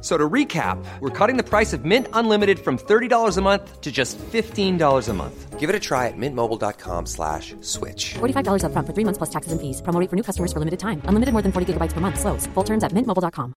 So 0.00 0.16
to 0.16 0.28
recap, 0.28 0.78
we're 1.00 1.10
cutting 1.10 1.36
the 1.36 1.42
price 1.42 1.72
of 1.72 1.84
Mint 1.84 2.06
Unlimited 2.12 2.60
from 2.60 2.78
$30 2.78 3.38
a 3.38 3.40
month 3.42 3.80
to 3.80 3.90
just 3.90 4.18
$15 4.18 5.08
a 5.08 5.12
month. 5.12 5.58
Give 5.58 5.68
it 5.68 5.74
a 5.74 5.80
try 5.80 6.06
at 6.06 6.16
mintmobile.com 6.16 7.06
slash 7.06 7.56
switch. 7.60 8.14
$45 8.14 8.66
up 8.66 8.72
front 8.72 8.86
for 8.86 8.92
three 8.94 9.04
months 9.04 9.18
plus 9.18 9.30
taxes 9.30 9.52
and 9.52 9.60
fees. 9.60 9.82
Promo 9.82 9.98
rate 9.98 10.08
for 10.08 10.14
new 10.14 10.22
customers 10.22 10.52
for 10.52 10.60
limited 10.60 10.78
time. 10.78 11.00
Unlimited 11.06 11.32
more 11.32 11.42
than 11.42 11.50
40 11.50 11.72
gigabytes 11.72 11.92
per 11.92 12.00
month. 12.00 12.20
Slows. 12.20 12.46
Full 12.54 12.64
terms 12.64 12.84
at 12.84 12.92
mintmobile.com. 12.92 13.54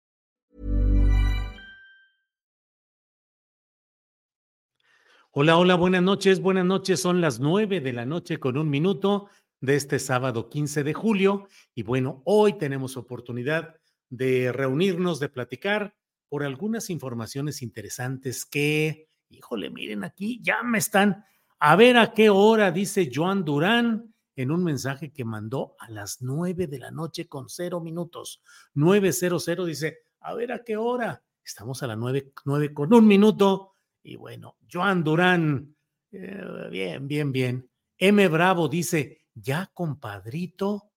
Hola, 5.31 5.57
hola, 5.57 5.75
buenas 5.75 6.01
noches. 6.01 6.39
Buenas 6.39 6.65
noches. 6.65 7.01
Son 7.01 7.19
las 7.19 7.39
nueve 7.39 7.81
de 7.81 7.93
la 7.93 8.05
noche 8.05 8.39
con 8.39 8.57
un 8.57 8.69
minuto 8.69 9.27
de 9.59 9.75
este 9.75 9.99
sábado 9.99 10.49
15 10.49 10.83
de 10.83 10.93
julio. 10.93 11.47
Y 11.75 11.83
bueno, 11.83 12.21
hoy 12.25 12.53
tenemos 12.53 12.95
oportunidad 12.97 13.75
de 14.09 14.51
reunirnos, 14.51 15.19
de 15.19 15.29
platicar 15.29 15.93
por 16.29 16.43
algunas 16.43 16.89
informaciones 16.89 17.61
interesantes 17.61 18.45
que, 18.45 19.09
híjole, 19.29 19.69
miren 19.69 20.03
aquí, 20.03 20.39
ya 20.41 20.63
me 20.63 20.77
están, 20.77 21.25
a 21.59 21.75
ver 21.75 21.97
a 21.97 22.13
qué 22.13 22.29
hora, 22.29 22.71
dice 22.71 23.09
Joan 23.13 23.45
Durán 23.45 24.13
en 24.37 24.51
un 24.51 24.63
mensaje 24.63 25.11
que 25.11 25.25
mandó 25.25 25.75
a 25.79 25.89
las 25.89 26.21
nueve 26.21 26.67
de 26.67 26.77
la 26.77 26.91
noche 26.91 27.27
con 27.27 27.49
cero 27.49 27.81
minutos. 27.81 28.41
900 28.75 29.65
dice, 29.65 29.99
a 30.19 30.35
ver 30.35 30.51
a 30.51 30.63
qué 30.63 30.77
hora. 30.77 31.23
Estamos 31.43 31.81
a 31.81 31.87
las 31.87 31.97
nueve, 31.97 32.31
nueve 32.45 32.73
con 32.73 32.93
un 32.93 33.07
minuto. 33.07 33.73
Y 34.03 34.15
bueno, 34.15 34.57
Joan 34.71 35.03
Durán, 35.03 35.75
eh, 36.11 36.67
bien, 36.69 37.07
bien, 37.07 37.31
bien. 37.31 37.69
M. 37.97 38.27
Bravo 38.27 38.67
dice, 38.67 39.25
ya 39.33 39.71
compadrito, 39.73 40.91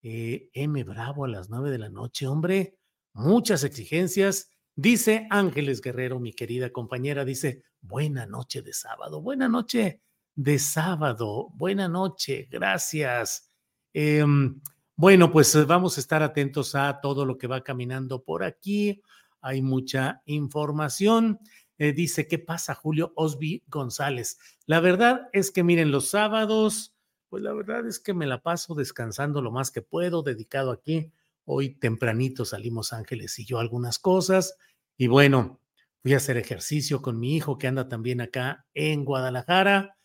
eh, 0.00 0.48
M. 0.54 0.82
Bravo 0.84 1.26
a 1.26 1.28
las 1.28 1.50
nueve 1.50 1.70
de 1.70 1.78
la 1.78 1.90
noche, 1.90 2.26
hombre, 2.26 2.78
muchas 3.12 3.64
exigencias 3.64 4.50
Dice 4.80 5.26
Ángeles 5.30 5.80
Guerrero, 5.80 6.20
mi 6.20 6.32
querida 6.32 6.70
compañera, 6.70 7.24
dice, 7.24 7.64
buena 7.80 8.26
noche 8.26 8.62
de 8.62 8.72
sábado, 8.72 9.20
buena 9.20 9.48
noche 9.48 10.02
de 10.36 10.60
sábado, 10.60 11.48
buena 11.54 11.88
noche, 11.88 12.46
gracias. 12.48 13.50
Em, 13.92 14.60
bueno, 14.94 15.32
pues 15.32 15.52
eh, 15.56 15.64
vamos 15.64 15.96
a 15.96 16.00
estar 16.00 16.22
atentos 16.22 16.76
a 16.76 17.00
todo 17.00 17.26
lo 17.26 17.36
que 17.38 17.48
va 17.48 17.64
caminando 17.64 18.22
por 18.22 18.44
aquí. 18.44 19.02
Hay 19.40 19.62
mucha 19.62 20.22
información. 20.26 21.40
Eh, 21.76 21.92
dice, 21.92 22.28
¿qué 22.28 22.38
pasa, 22.38 22.76
Julio 22.76 23.12
Osby 23.16 23.64
González? 23.66 24.38
La 24.64 24.78
verdad 24.78 25.28
es 25.32 25.50
que 25.50 25.64
miren, 25.64 25.90
los 25.90 26.10
sábados, 26.10 26.94
pues 27.28 27.42
la 27.42 27.52
verdad 27.52 27.84
es 27.84 27.98
que 27.98 28.14
me 28.14 28.26
la 28.28 28.44
paso 28.44 28.76
descansando 28.76 29.42
lo 29.42 29.50
más 29.50 29.72
que 29.72 29.82
puedo, 29.82 30.22
dedicado 30.22 30.70
aquí. 30.70 31.10
Hoy 31.50 31.70
tempranito 31.70 32.44
salimos 32.44 32.92
Ángeles 32.92 33.38
y 33.38 33.46
yo 33.46 33.58
algunas 33.58 33.98
cosas. 33.98 34.58
Y 34.98 35.06
bueno, 35.06 35.62
fui 36.02 36.12
a 36.12 36.18
hacer 36.18 36.36
ejercicio 36.36 37.00
con 37.00 37.18
mi 37.18 37.36
hijo 37.36 37.56
que 37.56 37.66
anda 37.66 37.88
también 37.88 38.20
acá 38.20 38.66
en 38.74 39.06
Guadalajara. 39.06 39.96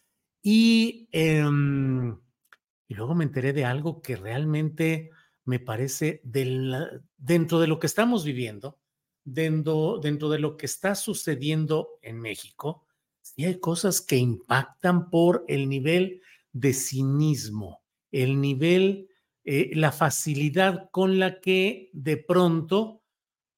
Y, 0.41 1.09
em, 1.11 2.17
y 2.87 2.93
luego 2.93 3.13
me 3.13 3.25
enteré 3.25 3.51
de 3.51 3.65
algo 3.65 4.01
que 4.01 4.15
realmente 4.15 5.09
me 5.43 5.59
parece 5.59 6.21
dentro 6.23 7.59
de 7.59 7.67
lo 7.67 7.77
que 7.77 7.87
estamos 7.87 8.23
viviendo, 8.23 8.79
dentro, 9.25 9.99
dentro 10.01 10.29
de 10.29 10.39
lo 10.39 10.55
que 10.55 10.65
está 10.65 10.95
sucediendo 10.95 11.89
en 12.01 12.21
México, 12.21 12.85
sí 13.21 13.43
hay 13.43 13.59
cosas 13.59 13.99
que 13.99 14.15
impactan 14.15 15.09
por 15.09 15.43
el 15.49 15.67
nivel 15.67 16.21
de 16.53 16.71
cinismo, 16.73 17.83
el 18.11 18.39
nivel, 18.39 19.09
eh, 19.45 19.71
la 19.75 19.91
facilidad 19.91 20.89
con 20.91 21.19
la 21.19 21.41
que 21.41 21.89
de 21.91 22.15
pronto 22.15 23.03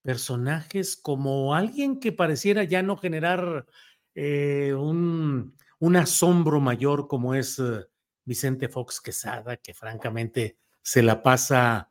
personajes 0.02 0.96
como 0.96 1.54
alguien 1.54 2.00
que 2.00 2.12
pareciera 2.12 2.64
ya 2.64 2.82
no 2.82 2.98
generar 2.98 3.68
eh, 4.16 4.74
un, 4.74 5.54
asombro 5.96 6.60
mayor 6.60 7.08
como 7.08 7.36
es 7.36 7.60
eh, 7.60 7.86
Vicente 8.24 8.68
Fox 8.68 9.00
Quesada, 9.00 9.58
que 9.58 9.76
francamente 9.76 10.58
se 10.82 11.04
la 11.04 11.22
pasa 11.22 11.90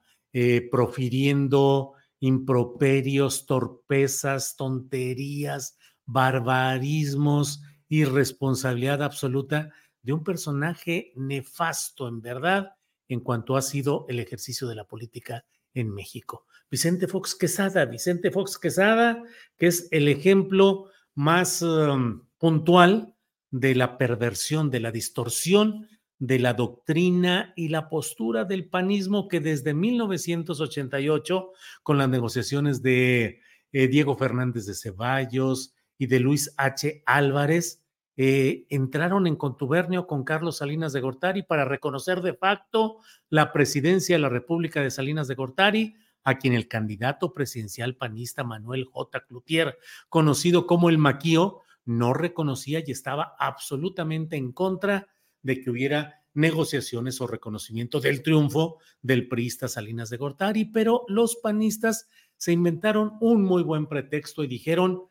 profiriendo 0.73 1.93
improperios, 2.19 3.47
torpezas, 3.47 4.57
tonterías, 4.57 5.79
barbarismos, 6.05 7.63
irresponsabilidad 7.89 9.05
absoluta 9.05 9.73
de 10.03 10.13
un 10.13 10.25
personaje 10.25 11.13
nefasto 11.15 12.09
en 12.09 12.21
verdad 12.21 12.75
en 13.15 13.21
cuanto 13.21 13.57
ha 13.57 13.63
sido 13.63 14.05
el 14.09 14.21
ejercicio 14.21 14.69
de 14.69 14.75
la 14.75 14.85
política 14.85 15.47
en 15.73 15.93
México. 15.93 16.47
Vicente 16.71 17.09
Fox 17.09 17.35
Quesada, 17.35 17.87
Vicente 17.87 18.31
Fox 18.31 18.59
Quesada, 18.59 19.23
que 19.57 19.69
es 19.69 19.89
el 19.91 20.09
ejemplo 20.09 20.91
más 21.15 21.63
um, 21.63 22.27
puntual 22.39 23.15
de 23.51 23.75
la 23.75 23.97
perversión, 23.97 24.71
de 24.71 24.81
la 24.81 24.91
distorsión 24.91 25.89
de 26.19 26.39
la 26.39 26.55
doctrina 26.55 27.53
y 27.57 27.69
la 27.69 27.89
postura 27.89 28.45
del 28.45 28.69
panismo 28.69 29.29
que 29.29 29.41
desde 29.41 29.75
1988, 29.75 31.53
con 31.83 31.99
las 31.99 32.09
negociaciones 32.09 32.83
de 32.83 33.41
eh, 33.73 33.89
Diego 33.89 34.17
Fernández 34.17 34.67
de 34.67 34.75
Ceballos 34.75 35.75
y 35.99 36.07
de 36.07 36.21
Luis 36.21 36.55
H. 36.57 37.03
Álvarez, 37.07 37.84
eh, 38.17 38.67
entraron 38.69 39.27
en 39.27 39.37
contubernio 39.37 40.07
con 40.07 40.23
Carlos 40.23 40.59
Salinas 40.59 40.93
de 40.93 41.01
Gortari 41.01 41.43
para 41.43 41.65
reconocer 41.65 42.21
de 42.21 42.35
facto 42.35 42.99
la 43.29 43.53
presidencia 43.53 44.15
de 44.15 44.21
la 44.21 44.29
República 44.29 44.81
de 44.81 44.91
Salinas 44.91 45.27
de 45.27 45.35
Gortari, 45.35 45.97
a 46.23 46.39
quien 46.39 46.55
el 46.55 46.69
candidato 46.69 47.35
presidencial 47.35 47.97
panista 47.97 48.45
Manuel 48.45 48.85
J. 48.85 49.25
Cloutier, 49.27 49.79
conocido 50.09 50.67
como 50.67 50.89
el 50.89 50.99
Maquío, 50.99 51.61
no 51.85 52.15
reconocía 52.15 52.83
y 52.87 52.93
estaba 52.93 53.35
absolutamente 53.39 54.37
en 54.37 54.53
contra 54.53 55.09
de 55.43 55.61
que 55.61 55.71
hubiera 55.71 56.23
negociaciones 56.33 57.21
o 57.21 57.27
reconocimiento 57.27 58.01
del 58.01 58.23
triunfo 58.23 58.79
del 59.03 59.29
priista 59.29 59.69
Salinas 59.69 60.11
de 60.11 60.17
Gortari, 60.17 60.65
pero 60.65 61.05
los 61.09 61.37
panistas 61.37 62.09
se 62.37 62.53
inventaron 62.53 63.17
un 63.21 63.43
muy 63.43 63.63
buen 63.63 63.87
pretexto 63.87 64.43
y 64.43 64.49
dijeron 64.49 65.05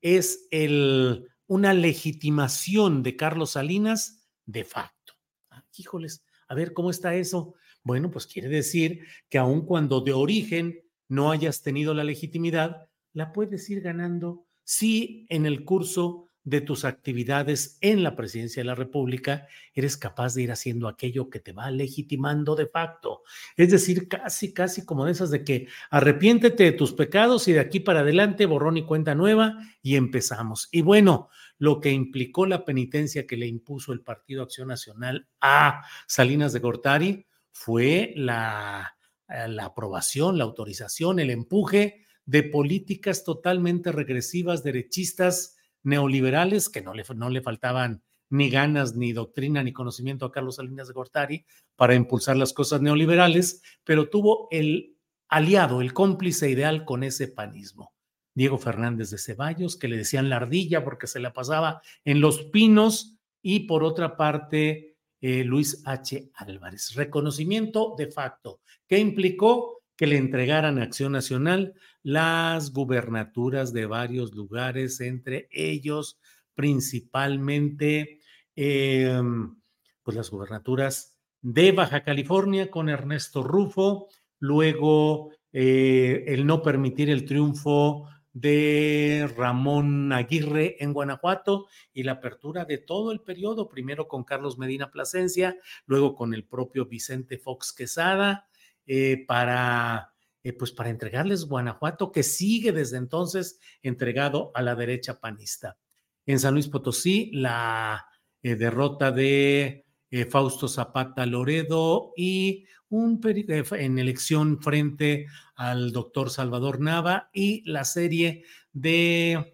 es 0.00 0.46
el 0.50 1.28
una 1.46 1.74
legitimación 1.74 3.02
de 3.02 3.16
Carlos 3.16 3.52
Salinas 3.52 4.28
de 4.46 4.64
facto. 4.64 5.14
Ah, 5.50 5.64
híjoles, 5.76 6.24
a 6.48 6.54
ver 6.54 6.72
cómo 6.72 6.90
está 6.90 7.14
eso. 7.14 7.54
Bueno, 7.82 8.10
pues 8.10 8.26
quiere 8.26 8.48
decir 8.48 9.00
que 9.28 9.38
aun 9.38 9.66
cuando 9.66 10.00
de 10.00 10.12
origen 10.12 10.80
no 11.08 11.30
hayas 11.30 11.62
tenido 11.62 11.94
la 11.94 12.04
legitimidad, 12.04 12.88
la 13.12 13.32
puedes 13.32 13.68
ir 13.70 13.80
ganando 13.80 14.46
si 14.64 15.26
en 15.28 15.46
el 15.46 15.64
curso 15.64 16.23
de 16.44 16.60
tus 16.60 16.84
actividades 16.84 17.78
en 17.80 18.02
la 18.02 18.14
presidencia 18.14 18.60
de 18.62 18.66
la 18.66 18.74
República, 18.74 19.48
eres 19.72 19.96
capaz 19.96 20.34
de 20.34 20.42
ir 20.42 20.52
haciendo 20.52 20.88
aquello 20.88 21.30
que 21.30 21.40
te 21.40 21.52
va 21.52 21.70
legitimando 21.70 22.54
de 22.54 22.66
facto. 22.66 23.22
Es 23.56 23.70
decir, 23.70 24.08
casi, 24.08 24.52
casi 24.52 24.84
como 24.84 25.06
de 25.06 25.12
esas 25.12 25.30
de 25.30 25.42
que 25.42 25.68
arrepiéntete 25.90 26.64
de 26.64 26.72
tus 26.72 26.92
pecados 26.92 27.48
y 27.48 27.52
de 27.52 27.60
aquí 27.60 27.80
para 27.80 28.00
adelante 28.00 28.44
borrón 28.44 28.76
y 28.76 28.84
cuenta 28.84 29.14
nueva 29.14 29.58
y 29.82 29.96
empezamos. 29.96 30.68
Y 30.70 30.82
bueno, 30.82 31.30
lo 31.56 31.80
que 31.80 31.90
implicó 31.90 32.44
la 32.44 32.64
penitencia 32.66 33.26
que 33.26 33.38
le 33.38 33.46
impuso 33.46 33.92
el 33.92 34.02
Partido 34.02 34.42
Acción 34.42 34.68
Nacional 34.68 35.26
a 35.40 35.82
Salinas 36.06 36.52
de 36.52 36.60
Gortari 36.60 37.26
fue 37.52 38.12
la, 38.16 38.96
la 39.28 39.64
aprobación, 39.64 40.36
la 40.36 40.44
autorización, 40.44 41.20
el 41.20 41.30
empuje 41.30 42.04
de 42.26 42.42
políticas 42.42 43.24
totalmente 43.24 43.92
regresivas, 43.92 44.62
derechistas, 44.62 45.56
neoliberales, 45.84 46.68
que 46.68 46.82
no 46.82 46.92
le, 46.92 47.04
no 47.14 47.30
le 47.30 47.40
faltaban 47.40 48.02
ni 48.30 48.50
ganas, 48.50 48.96
ni 48.96 49.12
doctrina, 49.12 49.62
ni 49.62 49.72
conocimiento 49.72 50.26
a 50.26 50.32
Carlos 50.32 50.56
Salinas 50.56 50.88
de 50.88 50.94
Gortari 50.94 51.46
para 51.76 51.94
impulsar 51.94 52.36
las 52.36 52.52
cosas 52.52 52.80
neoliberales, 52.80 53.62
pero 53.84 54.08
tuvo 54.08 54.48
el 54.50 54.96
aliado, 55.28 55.80
el 55.80 55.92
cómplice 55.92 56.50
ideal 56.50 56.84
con 56.84 57.04
ese 57.04 57.28
panismo. 57.28 57.94
Diego 58.34 58.58
Fernández 58.58 59.10
de 59.10 59.18
Ceballos, 59.18 59.76
que 59.76 59.86
le 59.86 59.96
decían 59.96 60.28
la 60.28 60.36
ardilla 60.36 60.82
porque 60.82 61.06
se 61.06 61.20
la 61.20 61.32
pasaba 61.32 61.80
en 62.04 62.20
los 62.20 62.42
pinos, 62.44 63.14
y 63.40 63.60
por 63.60 63.84
otra 63.84 64.16
parte, 64.16 64.96
eh, 65.20 65.44
Luis 65.44 65.82
H. 65.84 66.30
Álvarez. 66.34 66.94
Reconocimiento 66.94 67.94
de 67.96 68.10
facto, 68.10 68.60
que 68.88 68.98
implicó 68.98 69.83
que 69.96 70.06
le 70.06 70.16
entregaran 70.16 70.78
a 70.78 70.82
Acción 70.82 71.12
Nacional 71.12 71.74
las 72.02 72.72
gubernaturas 72.72 73.72
de 73.72 73.86
varios 73.86 74.34
lugares, 74.34 75.00
entre 75.00 75.48
ellos 75.50 76.18
principalmente 76.54 78.20
em, 78.56 79.56
pues 80.02 80.16
las 80.16 80.30
gubernaturas 80.30 81.18
de 81.40 81.72
Baja 81.72 82.04
California 82.04 82.70
con 82.70 82.88
Ernesto 82.88 83.42
Rufo, 83.42 84.08
luego 84.38 85.30
eh, 85.52 86.24
el 86.28 86.46
no 86.46 86.62
permitir 86.62 87.10
el 87.10 87.24
triunfo 87.24 88.08
de 88.32 89.30
Ramón 89.36 90.12
Aguirre 90.12 90.82
en 90.82 90.92
Guanajuato 90.92 91.68
y 91.92 92.02
la 92.02 92.12
apertura 92.12 92.64
de 92.64 92.78
todo 92.78 93.12
el 93.12 93.20
periodo, 93.20 93.68
primero 93.68 94.08
con 94.08 94.24
Carlos 94.24 94.58
Medina 94.58 94.90
Plasencia, 94.90 95.56
luego 95.86 96.16
con 96.16 96.34
el 96.34 96.44
propio 96.44 96.86
Vicente 96.86 97.38
Fox 97.38 97.72
Quesada, 97.72 98.48
eh, 98.86 99.24
para, 99.26 100.12
eh, 100.42 100.52
pues 100.52 100.70
para 100.72 100.90
entregarles 100.90 101.46
Guanajuato, 101.46 102.12
que 102.12 102.22
sigue 102.22 102.70
desde 102.70 102.98
entonces 102.98 103.58
entregado 103.82 104.50
a 104.54 104.60
la 104.60 104.74
derecha 104.74 105.20
panista. 105.20 105.78
En 106.26 106.38
San 106.38 106.52
Luis 106.52 106.68
Potosí, 106.68 107.30
la 107.32 108.06
eh, 108.42 108.56
derrota 108.56 109.10
de 109.10 109.86
Fausto 110.30 110.68
Zapata 110.68 111.26
Loredo 111.26 112.12
y 112.16 112.66
un 112.88 113.20
en 113.24 113.98
elección 113.98 114.60
frente 114.60 115.26
al 115.56 115.90
doctor 115.90 116.30
Salvador 116.30 116.78
Nava 116.78 117.30
y 117.32 117.68
la 117.68 117.84
serie 117.84 118.44
de 118.72 119.50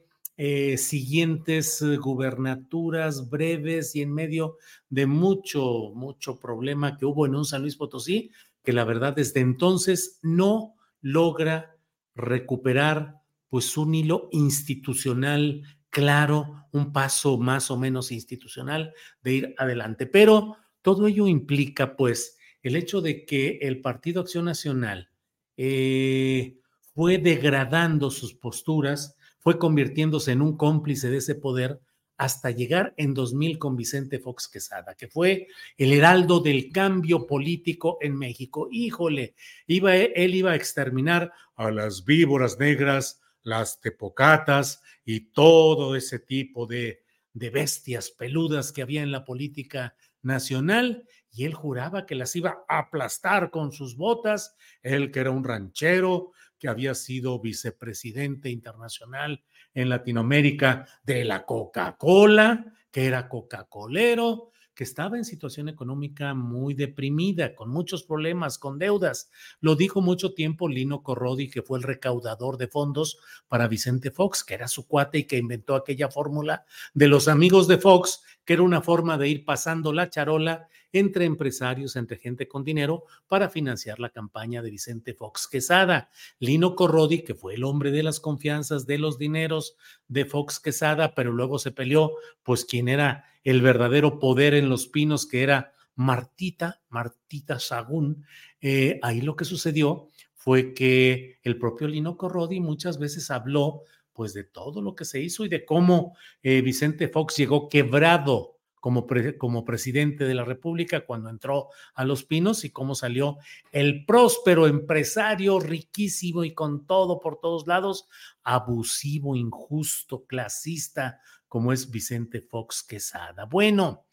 siguientes 0.77 1.83
gubernaturas 1.99 3.29
breves 3.31 3.95
y 3.95 4.03
en 4.03 4.13
medio 4.13 4.57
de 4.91 5.07
mucho, 5.07 5.93
mucho 5.95 6.39
problema 6.39 6.97
que 6.97 7.07
hubo 7.07 7.27
en 7.27 7.35
un 7.35 7.45
San 7.45 7.63
Luis 7.63 7.77
Potosí, 7.77 8.31
que 8.63 8.73
la 8.73 8.85
verdad 8.85 9.15
desde 9.15 9.41
entonces 9.41 10.19
no 10.23 10.75
logra 11.01 11.77
recuperar 12.15 13.21
pues 13.49 13.77
un 13.77 13.95
hilo 13.95 14.29
institucional 14.33 15.63
claro, 15.91 16.67
un 16.73 16.93
paso 16.93 17.37
más 17.37 17.71
o 17.71 17.77
menos 17.77 18.13
institucional 18.13 18.95
de 19.23 19.33
ir 19.33 19.55
adelante. 19.59 20.07
Pero 20.07 20.57
todo 20.83 21.07
ello 21.07 21.27
implica 21.27 21.97
pues 21.97 22.39
el 22.63 22.77
hecho 22.77 23.01
de 23.01 23.25
que 23.25 23.59
el 23.63 23.81
Partido 23.81 24.21
Acción 24.21 24.45
Nacional 24.45 25.11
eh, 25.57 26.59
fue 26.95 27.19
degradando 27.19 28.11
sus 28.11 28.35
posturas, 28.35 29.17
fue 29.39 29.59
convirtiéndose 29.59 30.33
en 30.33 30.43
un 30.43 30.57
cómplice 30.57 31.11
de 31.11 31.19
ese 31.19 31.35
poder 31.35 31.81
hasta 32.21 32.51
llegar 32.51 32.93
en 32.99 33.15
2000 33.15 33.59
con 33.59 33.77
Vicente 33.77 34.19
Fox 34.19 34.47
Quesada, 34.47 34.95
que 34.95 35.09
fue 35.09 35.49
el 35.79 35.91
heraldo 35.95 36.41
del 36.41 36.71
cambio 36.71 37.27
político 37.27 37.97
en 38.03 38.15
México. 38.15 38.69
Híjole, 38.71 39.35
iba, 39.67 39.97
él 39.97 40.35
iba 40.35 40.51
a 40.51 40.55
exterminar 40.55 41.33
a 41.57 41.71
las 41.71 42.05
víboras 42.05 42.59
negras, 42.59 43.23
las 43.43 43.81
tepocatas 43.81 44.83
y 45.03 45.33
todo 45.33 45.97
ese 45.97 46.19
tipo 46.19 46.67
de, 46.67 47.05
de 47.33 47.49
bestias 47.49 48.11
peludas 48.11 48.71
que 48.71 48.83
había 48.83 49.01
en 49.01 49.13
la 49.13 49.25
política 49.25 49.97
nacional 50.21 51.07
y 51.33 51.47
él 51.47 51.55
juraba 51.55 52.05
que 52.05 52.17
las 52.17 52.37
iba 52.37 52.67
a 52.69 52.81
aplastar 52.81 53.51
con 53.51 53.73
sus 53.73 53.97
botas, 53.97 54.55
él 54.83 55.11
que 55.11 55.21
era 55.21 55.31
un 55.31 55.43
ranchero, 55.43 56.33
que 56.59 56.69
había 56.69 56.95
sido 56.95 57.41
vicepresidente 57.41 58.51
internacional 58.51 59.43
en 59.75 59.89
Latinoamérica 59.89 60.87
de 61.03 61.25
la 61.25 61.45
Coca-Cola, 61.45 62.73
que 62.91 63.07
era 63.07 63.29
Coca-Colero, 63.29 64.51
que 64.81 64.85
estaba 64.85 65.19
en 65.19 65.27
situación 65.27 65.69
económica 65.69 66.33
muy 66.33 66.73
deprimida, 66.73 67.55
con 67.55 67.69
muchos 67.69 68.03
problemas, 68.03 68.57
con 68.57 68.79
deudas. 68.79 69.31
Lo 69.61 69.77
dijo 69.77 70.01
mucho 70.01 70.33
tiempo 70.33 70.71
Lino 70.71 71.03
Corrodi, 71.03 71.51
que 71.51 71.61
fue 71.61 71.77
el 71.77 71.85
recaudador 71.85 72.57
de 72.57 72.67
fondos 72.67 73.19
para 73.47 73.69
Vicente 73.69 74.11
Fox, 74.11 74.43
que 74.43 74.55
era 74.55 74.69
su 74.69 74.87
cuate 74.87 75.19
y 75.19 75.25
que 75.25 75.37
inventó 75.37 75.75
aquella 75.75 76.09
fórmula 76.09 76.65
de 76.95 77.09
los 77.09 77.29
amigos 77.29 77.69
de 77.69 77.77
Fox, 77.77 78.23
que 78.47 78.55
era 78.55 78.63
una 78.63 78.81
forma 78.81 79.19
de 79.19 79.29
ir 79.29 79.45
pasando 79.45 79.93
la 79.93 80.09
charola 80.09 80.67
entre 80.93 81.25
empresarios, 81.25 81.97
entre 81.97 82.19
gente 82.19 82.49
con 82.49 82.65
dinero, 82.65 83.05
para 83.29 83.49
financiar 83.49 84.01
la 84.01 84.11
campaña 84.11 84.63
de 84.63 84.71
Vicente 84.71 85.15
Fox 85.15 85.49
Quesada. 85.49 86.11
Lino 86.39 86.75
Corrodi, 86.75 87.23
que 87.23 87.35
fue 87.35 87.55
el 87.55 87.65
hombre 87.65 87.91
de 87.91 88.03
las 88.03 88.21
confianzas, 88.21 88.87
de 88.87 88.99
los 88.99 89.19
dineros 89.19 89.77
de 90.09 90.25
Fox 90.25 90.61
Quesada, 90.61 91.15
pero 91.15 91.33
luego 91.33 91.59
se 91.59 91.71
peleó, 91.71 92.13
pues 92.43 92.65
quien 92.65 92.89
era 92.89 93.25
el 93.45 93.63
verdadero 93.63 94.19
poder 94.19 94.55
en 94.55 94.69
Los 94.69 94.89
Pinos, 94.89 95.27
que 95.27 95.43
era 95.43 95.73
Martita, 95.95 96.81
Martita 96.89 97.59
Sagún. 97.59 98.25
Eh, 98.61 98.99
ahí 99.03 99.21
lo 99.21 99.37
que 99.37 99.45
sucedió 99.45 100.09
fue 100.35 100.73
que 100.73 101.39
el 101.43 101.59
propio 101.59 101.89
Lino 101.89 102.17
Corrodi 102.17 102.61
muchas 102.61 102.99
veces 102.99 103.31
habló 103.31 103.83
pues 104.13 104.35
de 104.35 104.45
todo 104.45 104.83
lo 104.83 104.95
que 104.95 105.05
se 105.05 105.21
hizo 105.21 105.45
y 105.45 105.49
de 105.49 105.65
cómo 105.65 106.17
eh, 106.43 106.61
Vicente 106.63 107.09
Fox 107.09 107.37
llegó 107.37 107.69
quebrado 107.69 108.60
como, 108.81 109.07
como 109.39 109.65
presidente 109.65 110.25
de 110.25 110.35
la 110.35 110.45
República 110.45 111.05
cuando 111.05 111.31
entró 111.31 111.69
a 111.95 112.05
Los 112.05 112.25
Pinos 112.25 112.65
y 112.65 112.71
cómo 112.71 112.95
salió 112.95 113.37
el 113.71 114.05
próspero 114.05 114.67
empresario 114.67 115.61
riquísimo 115.61 116.45
y 116.45 116.55
con 116.55 116.87
todo 116.87 117.21
por 117.21 117.39
todos 117.41 117.67
lados, 117.67 118.09
abusivo, 118.43 119.37
injusto, 119.37 120.25
clasista, 120.25 121.21
como 121.47 121.73
es 121.73 121.91
Vicente 121.91 122.41
Fox 122.41 122.83
Quesada. 122.83 123.45
Bueno, 123.45 124.07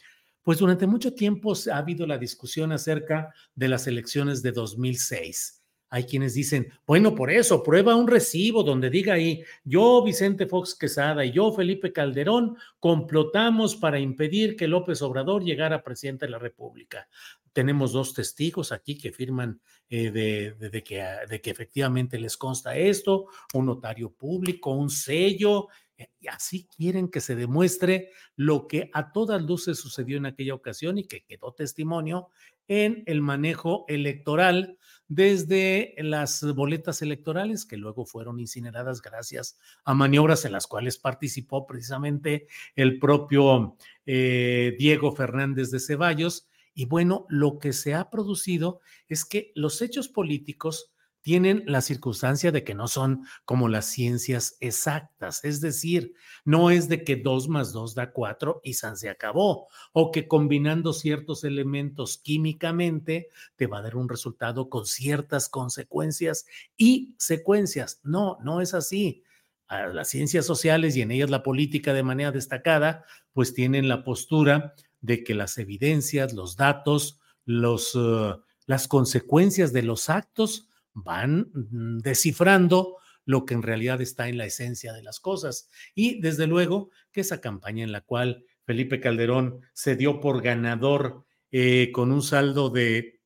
pues 0.44 0.60
durante 0.60 0.88
mucho 0.88 1.14
tiempo 1.14 1.54
ha 1.72 1.78
habido 1.78 2.06
la 2.06 2.18
discusión 2.18 2.72
acerca 2.72 3.34
de 3.56 3.68
las 3.68 3.88
elecciones 3.88 4.42
de 4.42 4.52
2006 4.52 5.57
hay 5.90 6.04
quienes 6.04 6.34
dicen, 6.34 6.72
bueno, 6.86 7.16
por 7.16 7.32
eso, 7.32 7.64
prueba 7.64 7.96
un 7.96 8.08
recibo 8.08 8.64
donde 8.64 8.90
diga 8.90 9.14
ahí, 9.14 9.44
yo, 9.64 10.04
Vicente 10.04 10.46
Fox 10.46 10.76
Quesada 10.76 11.24
y 11.24 11.32
yo, 11.32 11.52
Felipe 11.54 11.94
Calderón, 11.94 12.58
complotamos 12.80 13.76
para 13.76 14.00
impedir 14.00 14.56
que 14.56 14.68
López 14.68 15.02
Obrador 15.02 15.44
llegara 15.44 15.84
presidente 15.84 16.26
de 16.26 16.32
la 16.32 16.40
República. 16.40 17.08
Tenemos 17.54 17.94
dos 17.94 18.14
testigos 18.14 18.72
aquí 18.72 18.98
que 18.98 19.12
firman 19.12 19.62
eh, 19.90 20.12
de, 20.12 20.84
que, 20.84 21.04
de 21.30 21.42
que 21.42 21.50
efectivamente 21.50 22.20
les 22.20 22.36
consta 22.36 22.76
esto, 22.76 23.28
un 23.54 23.66
notario 23.66 24.12
público, 24.12 24.72
un 24.72 24.90
sello, 24.90 25.68
eh, 25.98 26.10
y 26.20 26.28
así 26.28 26.68
quieren 26.68 27.08
que 27.08 27.22
se 27.22 27.36
demuestre 27.36 28.12
lo 28.36 28.68
que 28.68 28.90
a 28.94 29.12
todas 29.12 29.42
luces 29.42 29.80
sucedió 29.80 30.18
en 30.18 30.26
aquella 30.26 30.54
ocasión 30.54 30.98
y 30.98 31.06
que 31.06 31.24
quedó 31.24 31.54
testimonio 31.54 32.30
en 32.68 33.04
el 33.06 33.22
manejo 33.22 33.86
electoral 33.88 34.78
desde 35.08 35.96
las 35.98 36.44
boletas 36.54 37.02
electorales 37.02 37.66
que 37.66 37.78
luego 37.78 38.06
fueron 38.06 38.40
incineradas 38.40 39.02
gracias 39.02 39.58
a 39.86 39.94
maniobras 39.94 40.46
en 40.46 40.52
las 40.52 40.68
cuales 40.68 40.98
participó 40.98 41.66
precisamente 41.66 42.48
el 42.76 43.00
propio 43.00 43.78
eh, 44.06 44.76
Diego 44.78 45.14
Fernández 45.14 45.72
de 45.72 45.80
Ceballos. 45.80 46.48
Y 46.74 46.86
bueno, 46.86 47.26
lo 47.30 47.58
que 47.58 47.74
se 47.74 47.96
ha 47.96 48.10
producido 48.10 48.82
es 49.08 49.26
que 49.26 49.52
los 49.56 49.82
hechos 49.82 50.10
políticos 50.10 50.92
tienen 51.28 51.66
la 51.68 51.82
circunstancia 51.82 52.54
de 52.54 52.64
que 52.64 52.74
no 52.74 52.88
son 52.88 53.26
como 53.44 53.68
las 53.68 53.88
ciencias 53.88 54.56
exactas, 54.62 55.44
es 55.44 55.60
decir, 55.60 56.14
no 56.46 56.70
es 56.70 56.88
de 56.88 57.04
que 57.04 57.18
dos 57.18 57.50
más 57.50 57.74
dos 57.74 57.96
da 57.96 58.14
cuatro 58.14 58.62
y 58.64 58.76
San 58.76 58.96
se 58.96 59.10
acabó, 59.10 59.68
o 59.92 60.12
que 60.14 60.30
combinando 60.30 60.94
ciertos 60.94 61.44
elementos 61.44 62.18
químicamente 62.18 63.28
te 63.58 63.68
va 63.68 63.80
a 63.80 63.82
dar 63.82 63.98
un 63.98 64.08
resultado 64.08 64.70
con 64.70 64.86
ciertas 64.86 65.50
consecuencias 65.50 66.46
y 66.78 67.14
secuencias. 67.20 68.00
No, 68.04 68.38
no 68.42 68.62
es 68.62 68.74
así. 68.74 69.22
las 69.68 70.08
ciencias 70.08 70.46
sociales 70.46 70.96
y 70.96 71.02
en 71.02 71.12
ellas 71.12 71.30
la 71.30 71.44
política 71.44 71.92
de 71.92 72.04
manera 72.04 72.32
destacada, 72.32 73.04
pues 73.34 73.54
tienen 73.54 73.90
la 73.90 74.06
postura 74.06 74.76
de 75.02 75.26
que 75.26 75.36
las 75.36 75.58
evidencias, 75.58 76.32
los 76.32 76.56
datos, 76.56 77.20
los, 77.44 77.96
eh, 77.96 78.34
las 78.66 78.88
consecuencias 78.88 79.74
de 79.74 79.84
los 79.84 80.10
actos 80.10 80.67
van 81.04 81.52
mm, 81.54 82.00
descifrando 82.00 82.98
lo 83.26 83.46
que 83.46 83.54
en 83.54 83.62
realidad 83.62 84.02
está 84.02 84.28
en 84.30 84.38
la 84.38 84.46
esencia 84.46 84.94
de 84.94 85.04
las 85.04 85.20
cosas. 85.20 85.70
Y 85.94 86.22
desde 86.22 86.48
luego 86.48 86.90
que 87.12 87.22
esa 87.22 87.40
campaña 87.42 87.84
en 87.84 87.92
la 87.92 88.02
cual 88.02 88.46
Felipe 88.64 89.00
Calderón 89.00 89.62
se 89.74 89.96
dio 89.96 90.20
por 90.20 90.42
ganador 90.42 91.26
eh, 91.52 91.92
con 91.94 92.12
un 92.12 92.24
saldo 92.24 92.70
de 92.70 93.22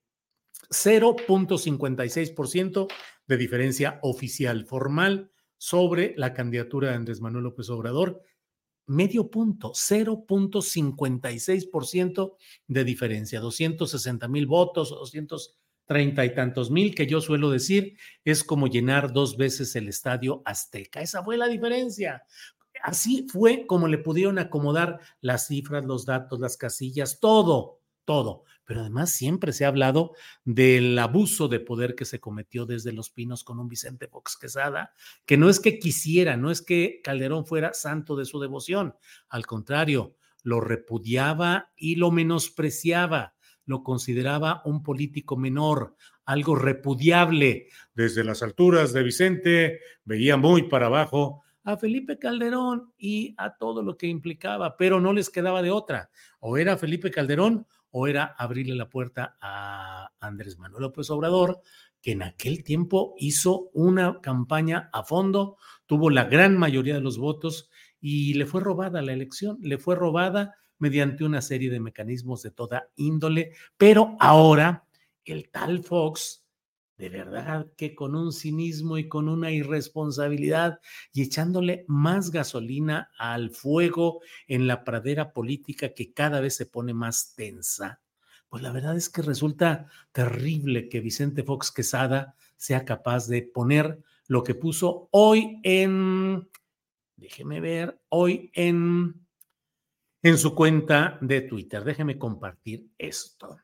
0.56% 0.69 2.87
de 3.27 3.37
diferencia 3.37 3.99
oficial, 4.01 4.65
formal, 4.65 5.31
sobre 5.57 6.13
la 6.17 6.33
candidatura 6.33 6.89
de 6.89 6.95
Andrés 6.95 7.21
Manuel 7.21 7.45
López 7.45 7.69
Obrador. 7.69 8.21
Medio 8.87 9.29
punto, 9.29 9.73
0.56% 9.73 12.35
de 12.67 12.83
diferencia, 12.83 13.39
260 13.39 14.27
mil 14.27 14.47
votos, 14.47 14.91
230 15.91 16.25
y 16.25 16.35
tantos 16.35 16.71
mil, 16.71 16.95
que 16.95 17.07
yo 17.07 17.21
suelo 17.21 17.49
decir, 17.49 17.97
es 18.23 18.43
como 18.43 18.67
llenar 18.67 19.11
dos 19.13 19.37
veces 19.37 19.75
el 19.75 19.87
estadio 19.87 20.41
Azteca. 20.45 21.01
Esa 21.01 21.23
fue 21.23 21.37
la 21.37 21.47
diferencia. 21.47 22.23
Así 22.83 23.27
fue 23.29 23.65
como 23.67 23.87
le 23.87 23.97
pudieron 23.97 24.39
acomodar 24.39 24.99
las 25.19 25.47
cifras, 25.47 25.85
los 25.85 26.05
datos, 26.05 26.39
las 26.39 26.57
casillas, 26.57 27.19
todo, 27.19 27.81
todo. 28.05 28.43
Pero 28.65 28.81
además 28.81 29.11
siempre 29.11 29.51
se 29.53 29.65
ha 29.65 29.67
hablado 29.67 30.13
del 30.45 30.97
abuso 30.97 31.47
de 31.47 31.59
poder 31.59 31.95
que 31.95 32.05
se 32.05 32.19
cometió 32.19 32.65
desde 32.65 32.93
Los 32.93 33.09
Pinos 33.09 33.43
con 33.43 33.59
un 33.59 33.67
Vicente 33.67 34.07
Fox 34.07 34.37
Quesada, 34.37 34.93
que 35.25 35.37
no 35.37 35.49
es 35.49 35.59
que 35.59 35.77
quisiera, 35.77 36.37
no 36.37 36.51
es 36.51 36.61
que 36.61 37.01
Calderón 37.03 37.45
fuera 37.45 37.73
santo 37.73 38.15
de 38.15 38.25
su 38.25 38.39
devoción, 38.39 38.95
al 39.29 39.45
contrario, 39.45 40.15
lo 40.43 40.61
repudiaba 40.61 41.71
y 41.75 41.95
lo 41.95 42.11
menospreciaba, 42.11 43.35
lo 43.65 43.83
consideraba 43.83 44.61
un 44.65 44.83
político 44.83 45.37
menor, 45.37 45.95
algo 46.25 46.55
repudiable. 46.55 47.67
Desde 47.93 48.23
las 48.23 48.43
alturas 48.43 48.93
de 48.93 49.03
Vicente 49.03 49.79
veía 50.03 50.37
muy 50.37 50.63
para 50.63 50.87
abajo 50.87 51.43
a 51.63 51.77
Felipe 51.77 52.17
Calderón 52.17 52.91
y 52.97 53.35
a 53.37 53.55
todo 53.55 53.83
lo 53.83 53.97
que 53.97 54.07
implicaba, 54.07 54.77
pero 54.77 54.99
no 54.99 55.13
les 55.13 55.29
quedaba 55.29 55.61
de 55.61 55.71
otra. 55.71 56.09
O 56.39 56.57
era 56.57 56.77
Felipe 56.77 57.11
Calderón 57.11 57.67
o 57.91 58.07
era 58.07 58.35
abrirle 58.37 58.75
la 58.75 58.89
puerta 58.89 59.37
a 59.41 60.09
Andrés 60.19 60.57
Manuel 60.57 60.83
López 60.83 61.09
Obrador, 61.09 61.61
que 62.01 62.13
en 62.13 62.23
aquel 62.23 62.63
tiempo 62.63 63.13
hizo 63.17 63.69
una 63.73 64.21
campaña 64.21 64.89
a 64.91 65.03
fondo, 65.03 65.57
tuvo 65.85 66.09
la 66.09 66.23
gran 66.23 66.57
mayoría 66.57 66.95
de 66.95 67.01
los 67.01 67.17
votos 67.17 67.69
y 67.99 68.33
le 68.33 68.45
fue 68.45 68.61
robada 68.61 69.01
la 69.01 69.13
elección, 69.13 69.59
le 69.61 69.77
fue 69.77 69.95
robada 69.95 70.55
mediante 70.81 71.23
una 71.23 71.41
serie 71.41 71.69
de 71.69 71.79
mecanismos 71.79 72.41
de 72.43 72.51
toda 72.51 72.89
índole, 72.95 73.53
pero 73.77 74.17
ahora 74.19 74.85
el 75.23 75.49
tal 75.49 75.83
Fox 75.83 76.41
de 77.01 77.09
verdad 77.09 77.65
que 77.77 77.95
con 77.95 78.15
un 78.15 78.31
cinismo 78.31 78.99
y 78.99 79.09
con 79.09 79.27
una 79.27 79.49
irresponsabilidad 79.49 80.79
y 81.11 81.23
echándole 81.23 81.83
más 81.87 82.29
gasolina 82.29 83.09
al 83.17 83.49
fuego 83.49 84.21
en 84.47 84.67
la 84.67 84.83
pradera 84.83 85.33
política 85.33 85.95
que 85.95 86.13
cada 86.13 86.41
vez 86.41 86.55
se 86.55 86.67
pone 86.67 86.93
más 86.93 87.33
tensa, 87.33 88.01
pues 88.49 88.61
la 88.61 88.71
verdad 88.71 88.95
es 88.95 89.09
que 89.09 89.23
resulta 89.23 89.87
terrible 90.11 90.89
que 90.89 90.99
Vicente 90.99 91.41
Fox 91.41 91.71
Quesada 91.71 92.35
sea 92.55 92.85
capaz 92.85 93.27
de 93.27 93.41
poner 93.41 93.97
lo 94.27 94.43
que 94.43 94.53
puso 94.53 95.09
hoy 95.09 95.59
en, 95.63 96.47
déjeme 97.15 97.61
ver, 97.61 97.99
hoy 98.09 98.51
en, 98.53 99.25
en 100.23 100.37
su 100.37 100.53
cuenta 100.53 101.17
de 101.21 101.41
Twitter. 101.41 101.83
Déjeme 101.83 102.17
compartir 102.17 102.89
esto. 102.97 103.57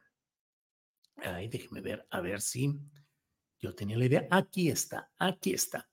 Ay, 1.17 1.47
déjeme 1.47 1.81
ver, 1.81 2.07
a 2.09 2.21
ver 2.21 2.41
si 2.41 2.79
yo 3.59 3.73
tenía 3.73 3.97
la 3.97 4.05
idea, 4.05 4.27
aquí 4.29 4.69
está, 4.69 5.11
aquí 5.17 5.53
está. 5.53 5.89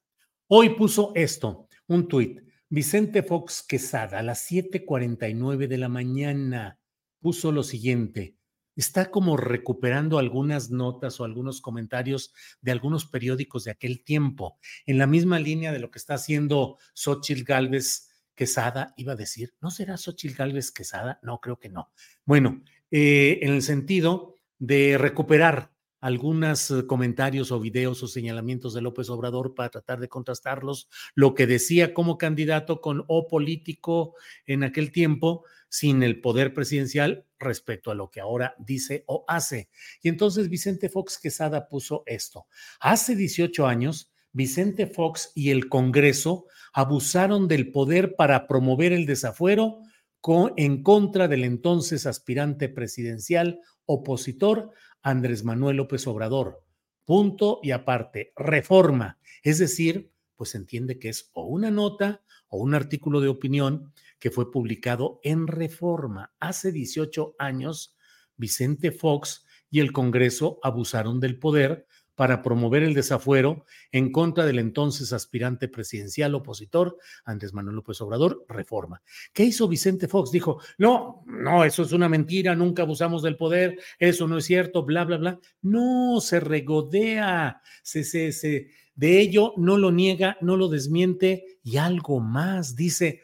Hoy 0.49 0.71
puso 0.71 1.12
esto, 1.14 1.68
un 1.87 2.09
tuit. 2.09 2.40
Vicente 2.68 3.23
Fox 3.23 3.62
Quesada 3.62 4.18
a 4.18 4.23
las 4.23 4.50
7:49 4.50 5.68
de 5.68 5.78
la 5.78 5.88
mañana 5.88 6.78
puso 7.21 7.52
lo 7.52 7.62
siguiente. 7.62 8.37
Está 8.76 9.11
como 9.11 9.37
recuperando 9.37 10.18
algunas 10.18 10.71
notas 10.71 11.21
o 11.21 11.25
algunos 11.25 11.61
comentarios 11.61 12.35
de 12.61 12.73
algunos 12.73 13.06
periódicos 13.06 13.64
de 13.64 13.71
aquel 13.71 14.02
tiempo, 14.02 14.59
en 14.85 14.99
la 14.99 15.06
misma 15.06 15.38
línea 15.38 15.73
de 15.73 15.78
lo 15.78 15.90
que 15.90 15.99
está 15.99 16.14
haciendo 16.14 16.78
Xochitl 16.92 17.44
Galvez 17.44 18.13
Quesada, 18.34 18.94
iba 18.96 19.12
a 19.12 19.16
decir, 19.16 19.54
¿no 19.60 19.70
será 19.70 19.96
Xochitl 19.96 20.36
Galvez 20.36 20.70
Quesada? 20.70 21.18
No, 21.22 21.40
creo 21.40 21.58
que 21.58 21.68
no. 21.68 21.90
Bueno, 22.24 22.62
eh, 22.90 23.38
en 23.42 23.52
el 23.52 23.62
sentido 23.62 24.34
de 24.58 24.98
recuperar 24.98 25.74
algunos 26.04 26.70
eh, 26.70 26.86
comentarios 26.86 27.50
o 27.50 27.58
videos 27.58 28.02
o 28.02 28.08
señalamientos 28.08 28.74
de 28.74 28.82
López 28.82 29.08
Obrador 29.08 29.54
para 29.54 29.70
tratar 29.70 30.00
de 30.00 30.08
contrastarlos, 30.10 30.90
lo 31.14 31.34
que 31.34 31.46
decía 31.46 31.94
como 31.94 32.18
candidato 32.18 32.82
con 32.82 33.04
o 33.08 33.26
político 33.26 34.14
en 34.44 34.64
aquel 34.64 34.92
tiempo, 34.92 35.44
sin 35.70 36.02
el 36.02 36.20
poder 36.20 36.52
presidencial 36.52 37.26
respecto 37.38 37.90
a 37.90 37.94
lo 37.94 38.10
que 38.10 38.20
ahora 38.20 38.54
dice 38.58 39.04
o 39.06 39.24
hace. 39.26 39.70
Y 40.02 40.10
entonces 40.10 40.50
Vicente 40.50 40.90
Fox 40.90 41.18
Quesada 41.18 41.68
puso 41.68 42.02
esto. 42.04 42.48
Hace 42.80 43.16
18 43.16 43.66
años, 43.66 44.12
Vicente 44.34 44.86
Fox 44.86 45.32
y 45.34 45.50
el 45.50 45.68
Congreso 45.68 46.46
abusaron 46.72 47.48
del 47.48 47.70
poder 47.70 48.16
para 48.16 48.46
promover 48.46 48.92
el 48.92 49.06
desafuero 49.06 49.78
en 50.56 50.82
contra 50.82 51.28
del 51.28 51.44
entonces 51.44 52.06
aspirante 52.06 52.68
presidencial 52.68 53.60
opositor 53.86 54.72
Andrés 55.02 55.44
Manuel 55.44 55.76
López 55.76 56.06
Obrador. 56.06 56.64
Punto 57.04 57.60
y 57.62 57.70
aparte, 57.70 58.32
reforma. 58.34 59.18
Es 59.42 59.58
decir, 59.58 60.10
pues 60.34 60.54
entiende 60.54 60.98
que 60.98 61.10
es 61.10 61.30
o 61.34 61.46
una 61.46 61.70
nota 61.70 62.22
o 62.48 62.58
un 62.58 62.74
artículo 62.74 63.20
de 63.20 63.28
opinión 63.28 63.92
que 64.18 64.30
fue 64.30 64.50
publicado 64.50 65.20
en 65.22 65.46
reforma. 65.46 66.32
Hace 66.40 66.72
18 66.72 67.36
años, 67.38 67.94
Vicente 68.36 68.90
Fox 68.90 69.44
y 69.70 69.80
el 69.80 69.92
Congreso 69.92 70.58
abusaron 70.62 71.20
del 71.20 71.38
poder 71.38 71.86
para 72.14 72.42
promover 72.42 72.83
el 72.83 72.94
desafuero 72.94 73.64
en 73.90 74.12
contra 74.12 74.47
del 74.47 74.59
entonces 74.59 75.12
aspirante 75.12 75.68
presidencial 75.68 76.35
opositor, 76.35 76.99
Andrés 77.25 77.52
Manuel 77.52 77.76
López 77.76 78.00
Obrador, 78.00 78.44
reforma. 78.49 79.02
¿Qué 79.33 79.44
hizo 79.44 79.68
Vicente 79.68 80.09
Fox? 80.09 80.30
Dijo, 80.30 80.61
no, 80.78 81.25
no, 81.26 81.64
eso 81.64 81.83
es 81.83 81.92
una 81.92 82.09
mentira, 82.09 82.54
nunca 82.54 82.83
abusamos 82.83 83.23
del 83.23 83.37
poder, 83.37 83.78
eso 83.99 84.28
no 84.28 84.38
es 84.38 84.44
cierto, 84.44 84.85
bla, 84.85 85.04
bla, 85.04 85.16
bla. 85.16 85.40
No, 85.62 86.21
se 86.21 86.40
regodea, 86.40 87.61
se, 87.83 88.04
se, 88.04 88.33
se, 88.33 88.68
de 88.94 89.21
ello 89.21 89.54
no 89.56 89.76
lo 89.76 89.90
niega, 89.90 90.38
no 90.40 90.56
lo 90.56 90.68
desmiente 90.68 91.59
y 91.62 91.78
algo 91.78 92.21
más, 92.21 92.76
dice, 92.76 93.23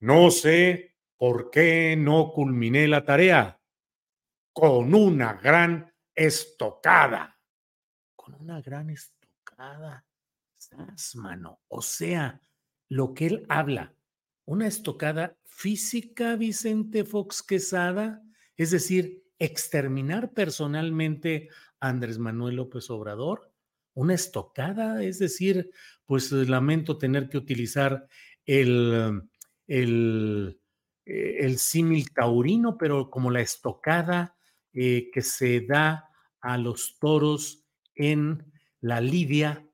no 0.00 0.30
sé 0.30 0.96
por 1.16 1.50
qué 1.50 1.96
no 1.98 2.32
culminé 2.32 2.88
la 2.88 3.04
tarea 3.04 3.60
con 4.52 4.94
una 4.94 5.34
gran 5.34 5.92
estocada 6.14 7.39
una 8.38 8.60
gran 8.60 8.90
estocada. 8.90 10.04
mano. 11.14 11.60
O 11.68 11.82
sea, 11.82 12.40
lo 12.88 13.14
que 13.14 13.26
él 13.26 13.46
habla, 13.48 13.94
una 14.44 14.66
estocada 14.66 15.36
física, 15.44 16.36
Vicente 16.36 17.04
Fox 17.04 17.42
Quesada, 17.42 18.22
es 18.56 18.70
decir, 18.70 19.24
exterminar 19.38 20.32
personalmente 20.32 21.48
a 21.80 21.88
Andrés 21.88 22.18
Manuel 22.18 22.56
López 22.56 22.90
Obrador, 22.90 23.52
una 23.94 24.14
estocada, 24.14 25.02
es 25.02 25.18
decir, 25.18 25.70
pues 26.04 26.30
lamento 26.32 26.98
tener 26.98 27.28
que 27.28 27.38
utilizar 27.38 28.06
el, 28.44 29.22
el, 29.66 30.60
el 31.04 31.58
símil 31.58 32.12
taurino, 32.12 32.76
pero 32.76 33.10
como 33.10 33.30
la 33.30 33.40
estocada 33.40 34.36
eh, 34.72 35.10
que 35.12 35.22
se 35.22 35.62
da 35.62 36.08
a 36.40 36.58
los 36.58 36.98
toros 36.98 37.59
en 38.00 38.52
la 38.80 39.00
lidia 39.00 39.66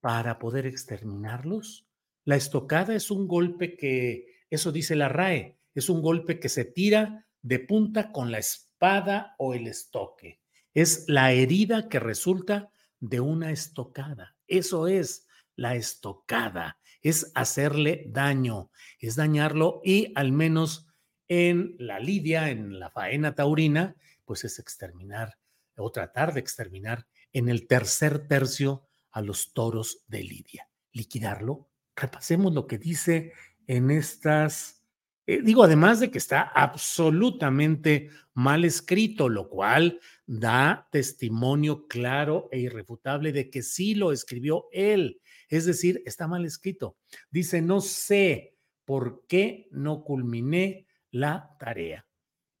para 0.00 0.38
poder 0.38 0.66
exterminarlos? 0.66 1.86
La 2.24 2.36
estocada 2.36 2.94
es 2.94 3.10
un 3.10 3.28
golpe 3.28 3.76
que, 3.76 4.40
eso 4.50 4.72
dice 4.72 4.96
la 4.96 5.08
RAE, 5.08 5.58
es 5.74 5.88
un 5.88 6.00
golpe 6.00 6.40
que 6.40 6.48
se 6.48 6.64
tira 6.64 7.26
de 7.42 7.58
punta 7.58 8.10
con 8.10 8.32
la 8.32 8.38
espada 8.38 9.34
o 9.38 9.54
el 9.54 9.66
estoque. 9.66 10.40
Es 10.72 11.04
la 11.08 11.32
herida 11.32 11.88
que 11.88 12.00
resulta 12.00 12.70
de 13.00 13.20
una 13.20 13.52
estocada. 13.52 14.36
Eso 14.46 14.88
es 14.88 15.26
la 15.56 15.74
estocada, 15.74 16.78
es 17.02 17.30
hacerle 17.34 18.06
daño, 18.08 18.70
es 18.98 19.16
dañarlo 19.16 19.82
y 19.84 20.12
al 20.14 20.32
menos 20.32 20.86
en 21.28 21.76
la 21.78 22.00
lidia, 22.00 22.50
en 22.50 22.78
la 22.78 22.90
faena 22.90 23.34
taurina, 23.34 23.94
pues 24.24 24.44
es 24.44 24.58
exterminar 24.58 25.38
o 25.76 25.90
tratar 25.90 26.32
de 26.32 26.40
exterminar 26.40 27.06
en 27.34 27.48
el 27.48 27.66
tercer 27.66 28.26
tercio 28.26 28.86
a 29.10 29.20
los 29.20 29.52
toros 29.52 30.04
de 30.08 30.22
Lidia. 30.22 30.70
Liquidarlo. 30.92 31.68
Repasemos 31.94 32.54
lo 32.54 32.66
que 32.66 32.78
dice 32.78 33.32
en 33.66 33.90
estas, 33.90 34.82
eh, 35.26 35.42
digo, 35.42 35.64
además 35.64 36.00
de 36.00 36.10
que 36.10 36.18
está 36.18 36.42
absolutamente 36.42 38.08
mal 38.34 38.64
escrito, 38.64 39.28
lo 39.28 39.48
cual 39.48 40.00
da 40.26 40.88
testimonio 40.90 41.86
claro 41.88 42.48
e 42.52 42.60
irrefutable 42.60 43.32
de 43.32 43.50
que 43.50 43.62
sí 43.62 43.94
lo 43.94 44.12
escribió 44.12 44.66
él. 44.72 45.20
Es 45.48 45.66
decir, 45.66 46.02
está 46.06 46.26
mal 46.26 46.44
escrito. 46.44 46.96
Dice, 47.30 47.60
no 47.62 47.80
sé 47.80 48.56
por 48.84 49.26
qué 49.26 49.68
no 49.72 50.04
culminé 50.04 50.86
la 51.10 51.56
tarea. 51.58 52.06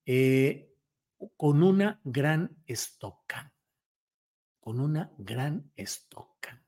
Eh, 0.04 0.70
con 1.36 1.62
una 1.62 2.00
gran 2.04 2.56
estocada 2.66 3.53
con 4.64 4.80
una 4.80 5.12
gran 5.18 5.70
estoca. 5.76 6.64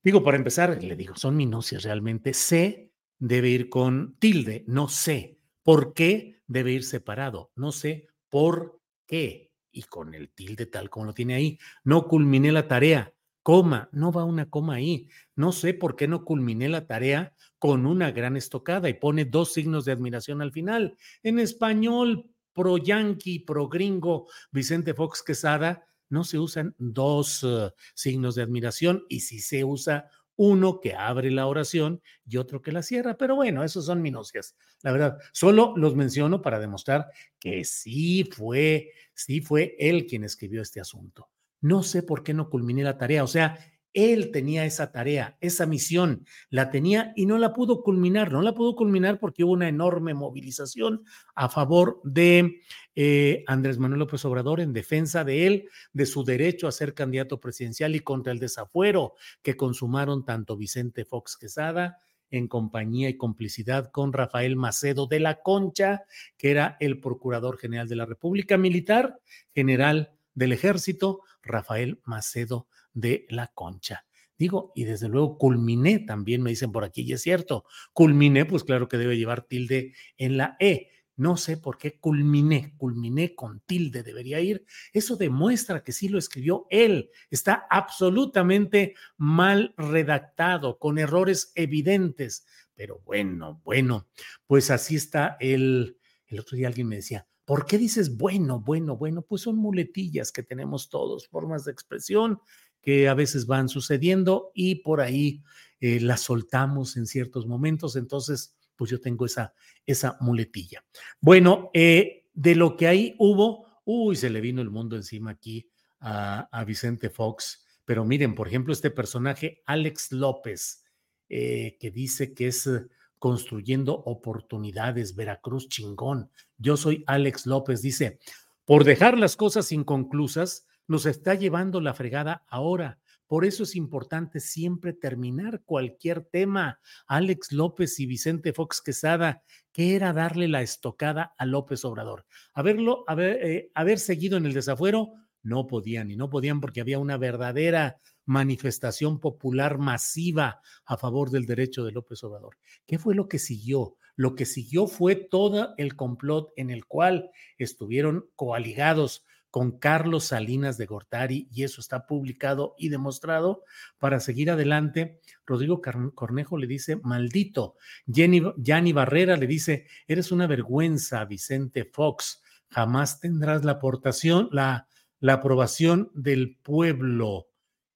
Digo, 0.00 0.22
para 0.22 0.36
empezar, 0.36 0.80
le 0.80 0.94
digo, 0.94 1.16
son 1.16 1.36
minucias 1.36 1.82
realmente. 1.82 2.32
C 2.34 2.92
debe 3.18 3.48
ir 3.48 3.68
con 3.68 4.14
tilde, 4.20 4.62
no 4.68 4.86
sé. 4.86 5.40
¿Por 5.64 5.92
qué 5.92 6.40
debe 6.46 6.70
ir 6.70 6.84
separado? 6.84 7.50
No 7.56 7.72
sé 7.72 8.06
por 8.30 8.80
qué. 9.08 9.50
Y 9.72 9.82
con 9.82 10.14
el 10.14 10.30
tilde 10.30 10.66
tal 10.66 10.88
como 10.88 11.06
lo 11.06 11.14
tiene 11.14 11.34
ahí. 11.34 11.58
No 11.82 12.06
culminé 12.06 12.52
la 12.52 12.68
tarea. 12.68 13.12
Coma, 13.42 13.88
no 13.90 14.12
va 14.12 14.22
una 14.22 14.48
coma 14.48 14.74
ahí. 14.74 15.08
No 15.34 15.50
sé 15.50 15.74
por 15.74 15.96
qué 15.96 16.06
no 16.06 16.24
culminé 16.24 16.68
la 16.68 16.86
tarea 16.86 17.34
con 17.58 17.86
una 17.86 18.12
gran 18.12 18.36
estocada 18.36 18.88
y 18.88 18.94
pone 18.94 19.24
dos 19.24 19.52
signos 19.52 19.84
de 19.84 19.90
admiración 19.90 20.42
al 20.42 20.52
final. 20.52 20.96
En 21.24 21.40
español, 21.40 22.30
pro 22.52 22.78
yanqui, 22.78 23.40
pro 23.40 23.68
gringo, 23.68 24.28
Vicente 24.52 24.94
Fox 24.94 25.24
Quesada, 25.24 25.84
no 26.08 26.24
se 26.24 26.38
usan 26.38 26.74
dos 26.78 27.42
uh, 27.42 27.70
signos 27.94 28.34
de 28.34 28.42
admiración 28.42 29.04
y 29.08 29.20
si 29.20 29.40
se 29.40 29.64
usa 29.64 30.10
uno 30.36 30.80
que 30.80 30.94
abre 30.94 31.30
la 31.30 31.46
oración 31.46 32.02
y 32.26 32.36
otro 32.36 32.60
que 32.62 32.72
la 32.72 32.82
cierra. 32.82 33.16
Pero 33.16 33.36
bueno, 33.36 33.64
esos 33.64 33.86
son 33.86 34.02
minucias. 34.02 34.54
La 34.82 34.92
verdad, 34.92 35.18
solo 35.32 35.74
los 35.76 35.96
menciono 35.96 36.42
para 36.42 36.60
demostrar 36.60 37.10
que 37.38 37.64
sí 37.64 38.28
fue, 38.30 38.92
sí 39.14 39.40
fue 39.40 39.74
él 39.78 40.06
quien 40.06 40.24
escribió 40.24 40.62
este 40.62 40.80
asunto. 40.80 41.30
No 41.60 41.82
sé 41.82 42.02
por 42.02 42.22
qué 42.22 42.34
no 42.34 42.50
culminé 42.50 42.82
la 42.82 42.98
tarea. 42.98 43.24
O 43.24 43.28
sea, 43.28 43.58
él 43.96 44.30
tenía 44.30 44.66
esa 44.66 44.92
tarea, 44.92 45.38
esa 45.40 45.64
misión, 45.64 46.26
la 46.50 46.70
tenía 46.70 47.14
y 47.16 47.24
no 47.24 47.38
la 47.38 47.54
pudo 47.54 47.82
culminar. 47.82 48.30
No 48.30 48.42
la 48.42 48.52
pudo 48.52 48.76
culminar 48.76 49.18
porque 49.18 49.42
hubo 49.42 49.54
una 49.54 49.70
enorme 49.70 50.12
movilización 50.12 51.02
a 51.34 51.48
favor 51.48 52.02
de 52.04 52.60
eh, 52.94 53.42
Andrés 53.46 53.78
Manuel 53.78 54.00
López 54.00 54.22
Obrador 54.26 54.60
en 54.60 54.74
defensa 54.74 55.24
de 55.24 55.46
él, 55.46 55.68
de 55.94 56.04
su 56.04 56.24
derecho 56.24 56.68
a 56.68 56.72
ser 56.72 56.92
candidato 56.92 57.40
presidencial 57.40 57.96
y 57.96 58.00
contra 58.00 58.34
el 58.34 58.38
desafuero 58.38 59.14
que 59.40 59.56
consumaron 59.56 60.26
tanto 60.26 60.58
Vicente 60.58 61.06
Fox 61.06 61.38
Quesada 61.38 61.96
en 62.30 62.48
compañía 62.48 63.08
y 63.08 63.16
complicidad 63.16 63.90
con 63.90 64.12
Rafael 64.12 64.56
Macedo 64.56 65.06
de 65.06 65.20
la 65.20 65.40
Concha, 65.40 66.04
que 66.36 66.50
era 66.50 66.76
el 66.80 67.00
Procurador 67.00 67.56
General 67.56 67.88
de 67.88 67.96
la 67.96 68.04
República 68.04 68.58
Militar, 68.58 69.20
general 69.54 70.12
del 70.34 70.52
Ejército, 70.52 71.22
Rafael 71.42 71.98
Macedo 72.04 72.66
de 72.96 73.26
la 73.28 73.48
concha. 73.48 74.06
Digo, 74.38 74.72
y 74.74 74.84
desde 74.84 75.08
luego 75.08 75.38
culminé, 75.38 76.00
también 76.00 76.42
me 76.42 76.50
dicen 76.50 76.72
por 76.72 76.82
aquí, 76.82 77.02
y 77.02 77.12
es 77.12 77.22
cierto, 77.22 77.64
culminé, 77.92 78.44
pues 78.44 78.64
claro 78.64 78.88
que 78.88 78.98
debe 78.98 79.16
llevar 79.16 79.42
tilde 79.42 79.94
en 80.16 80.36
la 80.36 80.56
E. 80.58 80.90
No 81.14 81.36
sé 81.36 81.56
por 81.56 81.78
qué 81.78 81.98
culminé, 81.98 82.74
culminé 82.76 83.34
con 83.34 83.60
tilde, 83.60 84.02
debería 84.02 84.40
ir. 84.40 84.66
Eso 84.92 85.16
demuestra 85.16 85.82
que 85.82 85.92
sí 85.92 86.08
lo 86.08 86.18
escribió 86.18 86.66
él. 86.68 87.10
Está 87.30 87.66
absolutamente 87.70 88.94
mal 89.16 89.74
redactado, 89.78 90.78
con 90.78 90.98
errores 90.98 91.52
evidentes. 91.54 92.44
Pero 92.74 93.00
bueno, 93.04 93.62
bueno, 93.64 94.08
pues 94.46 94.70
así 94.70 94.96
está 94.96 95.36
el... 95.40 95.98
El 96.28 96.40
otro 96.40 96.56
día 96.56 96.66
alguien 96.66 96.88
me 96.88 96.96
decía, 96.96 97.26
¿por 97.44 97.66
qué 97.66 97.78
dices 97.78 98.16
bueno, 98.16 98.60
bueno, 98.60 98.96
bueno? 98.96 99.22
Pues 99.22 99.42
son 99.42 99.56
muletillas 99.56 100.32
que 100.32 100.42
tenemos 100.42 100.90
todos, 100.90 101.28
formas 101.28 101.64
de 101.64 101.70
expresión 101.70 102.40
que 102.86 103.08
a 103.08 103.14
veces 103.14 103.46
van 103.46 103.68
sucediendo 103.68 104.52
y 104.54 104.76
por 104.76 105.00
ahí 105.00 105.42
eh, 105.80 105.98
las 105.98 106.20
soltamos 106.20 106.96
en 106.96 107.06
ciertos 107.06 107.44
momentos. 107.44 107.96
Entonces, 107.96 108.54
pues 108.76 108.92
yo 108.92 109.00
tengo 109.00 109.26
esa, 109.26 109.54
esa 109.86 110.16
muletilla. 110.20 110.84
Bueno, 111.20 111.68
eh, 111.74 112.28
de 112.32 112.54
lo 112.54 112.76
que 112.76 112.86
ahí 112.86 113.16
hubo, 113.18 113.66
uy, 113.84 114.14
se 114.14 114.30
le 114.30 114.40
vino 114.40 114.62
el 114.62 114.70
mundo 114.70 114.94
encima 114.94 115.32
aquí 115.32 115.68
a, 115.98 116.64
Vicente 116.64 117.10
Fox. 117.10 117.66
Pero 117.84 118.04
miren, 118.04 118.36
por 118.36 118.46
ejemplo, 118.46 118.72
este 118.72 118.92
personaje, 118.92 119.64
Alex 119.66 120.12
López, 120.12 120.84
eh, 121.28 121.76
que 121.80 121.90
dice 121.90 122.34
que 122.34 122.46
es 122.46 122.70
construyendo 123.18 123.94
oportunidades, 123.94 125.16
Veracruz 125.16 125.68
chingón. 125.68 126.30
Yo 126.56 126.76
soy 126.76 127.02
Alex 127.08 127.46
López, 127.46 127.82
dice, 127.82 128.20
por 128.64 128.84
dejar 128.84 129.18
las 129.18 129.34
cosas 129.34 129.72
inconclusas, 129.72 130.68
nos 130.86 131.06
está 131.06 131.34
llevando 131.34 131.80
la 131.80 131.94
fregada 131.94 132.44
ahora. 132.48 132.98
Por 133.26 133.44
eso 133.44 133.64
es 133.64 133.74
importante 133.74 134.38
siempre 134.38 134.92
terminar 134.92 135.62
cualquier 135.64 136.22
tema. 136.22 136.78
Alex 137.08 137.52
López 137.52 137.98
y 137.98 138.06
Vicente 138.06 138.52
Fox 138.52 138.80
Quesada, 138.80 139.42
que 139.72 139.96
era 139.96 140.12
darle 140.12 140.46
la 140.46 140.62
estocada 140.62 141.34
a 141.36 141.44
López 141.44 141.84
Obrador. 141.84 142.24
Haberlo, 142.54 143.04
haber, 143.08 143.44
eh, 143.44 143.70
haber 143.74 143.98
seguido 143.98 144.36
en 144.36 144.46
el 144.46 144.54
desafuero, 144.54 145.12
no 145.42 145.66
podían 145.66 146.10
y 146.10 146.16
no 146.16 146.30
podían 146.30 146.60
porque 146.60 146.80
había 146.80 146.98
una 146.98 147.16
verdadera 147.16 148.00
manifestación 148.26 149.20
popular 149.20 149.78
masiva 149.78 150.60
a 150.84 150.96
favor 150.96 151.30
del 151.30 151.46
derecho 151.46 151.84
de 151.84 151.92
López 151.92 152.22
Obrador. 152.24 152.58
¿Qué 152.86 152.98
fue 152.98 153.14
lo 153.14 153.28
que 153.28 153.38
siguió? 153.38 153.96
Lo 154.16 154.34
que 154.34 154.46
siguió 154.46 154.86
fue 154.86 155.14
todo 155.14 155.74
el 155.76 155.94
complot 155.94 156.52
en 156.56 156.70
el 156.70 156.86
cual 156.86 157.30
estuvieron 157.58 158.28
coaligados 158.34 159.24
con 159.56 159.78
Carlos 159.78 160.24
Salinas 160.24 160.76
de 160.76 160.84
Gortari 160.84 161.48
y 161.50 161.64
eso 161.64 161.80
está 161.80 162.06
publicado 162.06 162.74
y 162.76 162.90
demostrado. 162.90 163.64
Para 163.98 164.20
seguir 164.20 164.50
adelante, 164.50 165.18
Rodrigo 165.46 165.80
Cornejo 165.80 166.58
le 166.58 166.66
dice, 166.66 166.96
maldito. 167.02 167.76
Jenny, 168.06 168.42
Gianni 168.58 168.92
Barrera 168.92 169.34
le 169.38 169.46
dice, 169.46 169.86
eres 170.06 170.30
una 170.30 170.46
vergüenza, 170.46 171.24
Vicente 171.24 171.86
Fox. 171.90 172.42
Jamás 172.68 173.18
tendrás 173.18 173.64
la 173.64 173.72
aportación, 173.72 174.50
la, 174.52 174.88
aprobación 175.26 176.10
del 176.12 176.58
pueblo. 176.62 177.46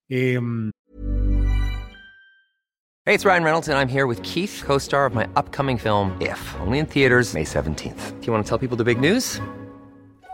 Eh, 0.09 0.39
Hey, 3.05 3.13
it's 3.13 3.25
Ryan 3.25 3.43
Reynolds, 3.43 3.67
and 3.67 3.77
I'm 3.77 3.87
here 3.87 4.07
with 4.07 4.19
Keith, 4.23 4.63
co 4.65 4.79
star 4.79 5.05
of 5.05 5.13
my 5.13 5.27
upcoming 5.35 5.77
film, 5.77 6.19
If, 6.19 6.39
only 6.59 6.79
in 6.79 6.87
theaters, 6.87 7.35
May 7.35 7.43
17th. 7.43 8.19
Do 8.19 8.25
you 8.25 8.33
want 8.33 8.43
to 8.43 8.49
tell 8.49 8.57
people 8.57 8.77
the 8.77 8.83
big 8.83 8.99
news? 8.99 9.39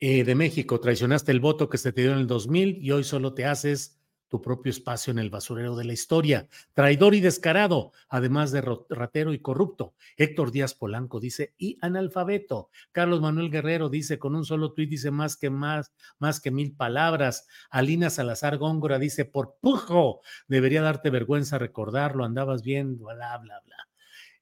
Eh, 0.00 0.24
de 0.24 0.34
México. 0.34 0.80
Traicionaste 0.80 1.32
el 1.32 1.40
voto 1.40 1.68
que 1.68 1.78
se 1.78 1.92
te 1.92 2.02
dio 2.02 2.12
en 2.12 2.18
el 2.18 2.26
2000 2.26 2.78
y 2.82 2.90
hoy 2.90 3.04
solo 3.04 3.34
te 3.34 3.46
haces 3.46 3.96
tu 4.28 4.42
propio 4.42 4.70
espacio 4.70 5.10
en 5.10 5.18
el 5.18 5.30
basurero 5.30 5.76
de 5.76 5.84
la 5.84 5.92
historia. 5.92 6.48
Traidor 6.74 7.14
y 7.14 7.20
descarado, 7.20 7.92
además 8.08 8.50
de 8.50 8.62
ratero 8.90 9.32
y 9.32 9.38
corrupto. 9.38 9.94
Héctor 10.16 10.50
Díaz 10.50 10.74
Polanco 10.74 11.20
dice, 11.20 11.54
y 11.58 11.78
analfabeto. 11.80 12.70
Carlos 12.92 13.20
Manuel 13.20 13.50
Guerrero 13.50 13.88
dice, 13.88 14.18
con 14.18 14.34
un 14.34 14.44
solo 14.44 14.72
tuit 14.72 14.90
dice 14.90 15.10
más 15.10 15.36
que 15.36 15.50
más, 15.50 15.92
más 16.18 16.40
que 16.40 16.50
mil 16.50 16.74
palabras. 16.74 17.46
Alina 17.70 18.10
Salazar 18.10 18.58
Góngora 18.58 18.98
dice, 18.98 19.24
por 19.24 19.56
pujo, 19.60 20.20
debería 20.48 20.82
darte 20.82 21.10
vergüenza 21.10 21.58
recordarlo, 21.58 22.24
andabas 22.24 22.62
bien, 22.62 22.98
bla, 22.98 23.38
bla, 23.38 23.60
bla. 23.64 23.76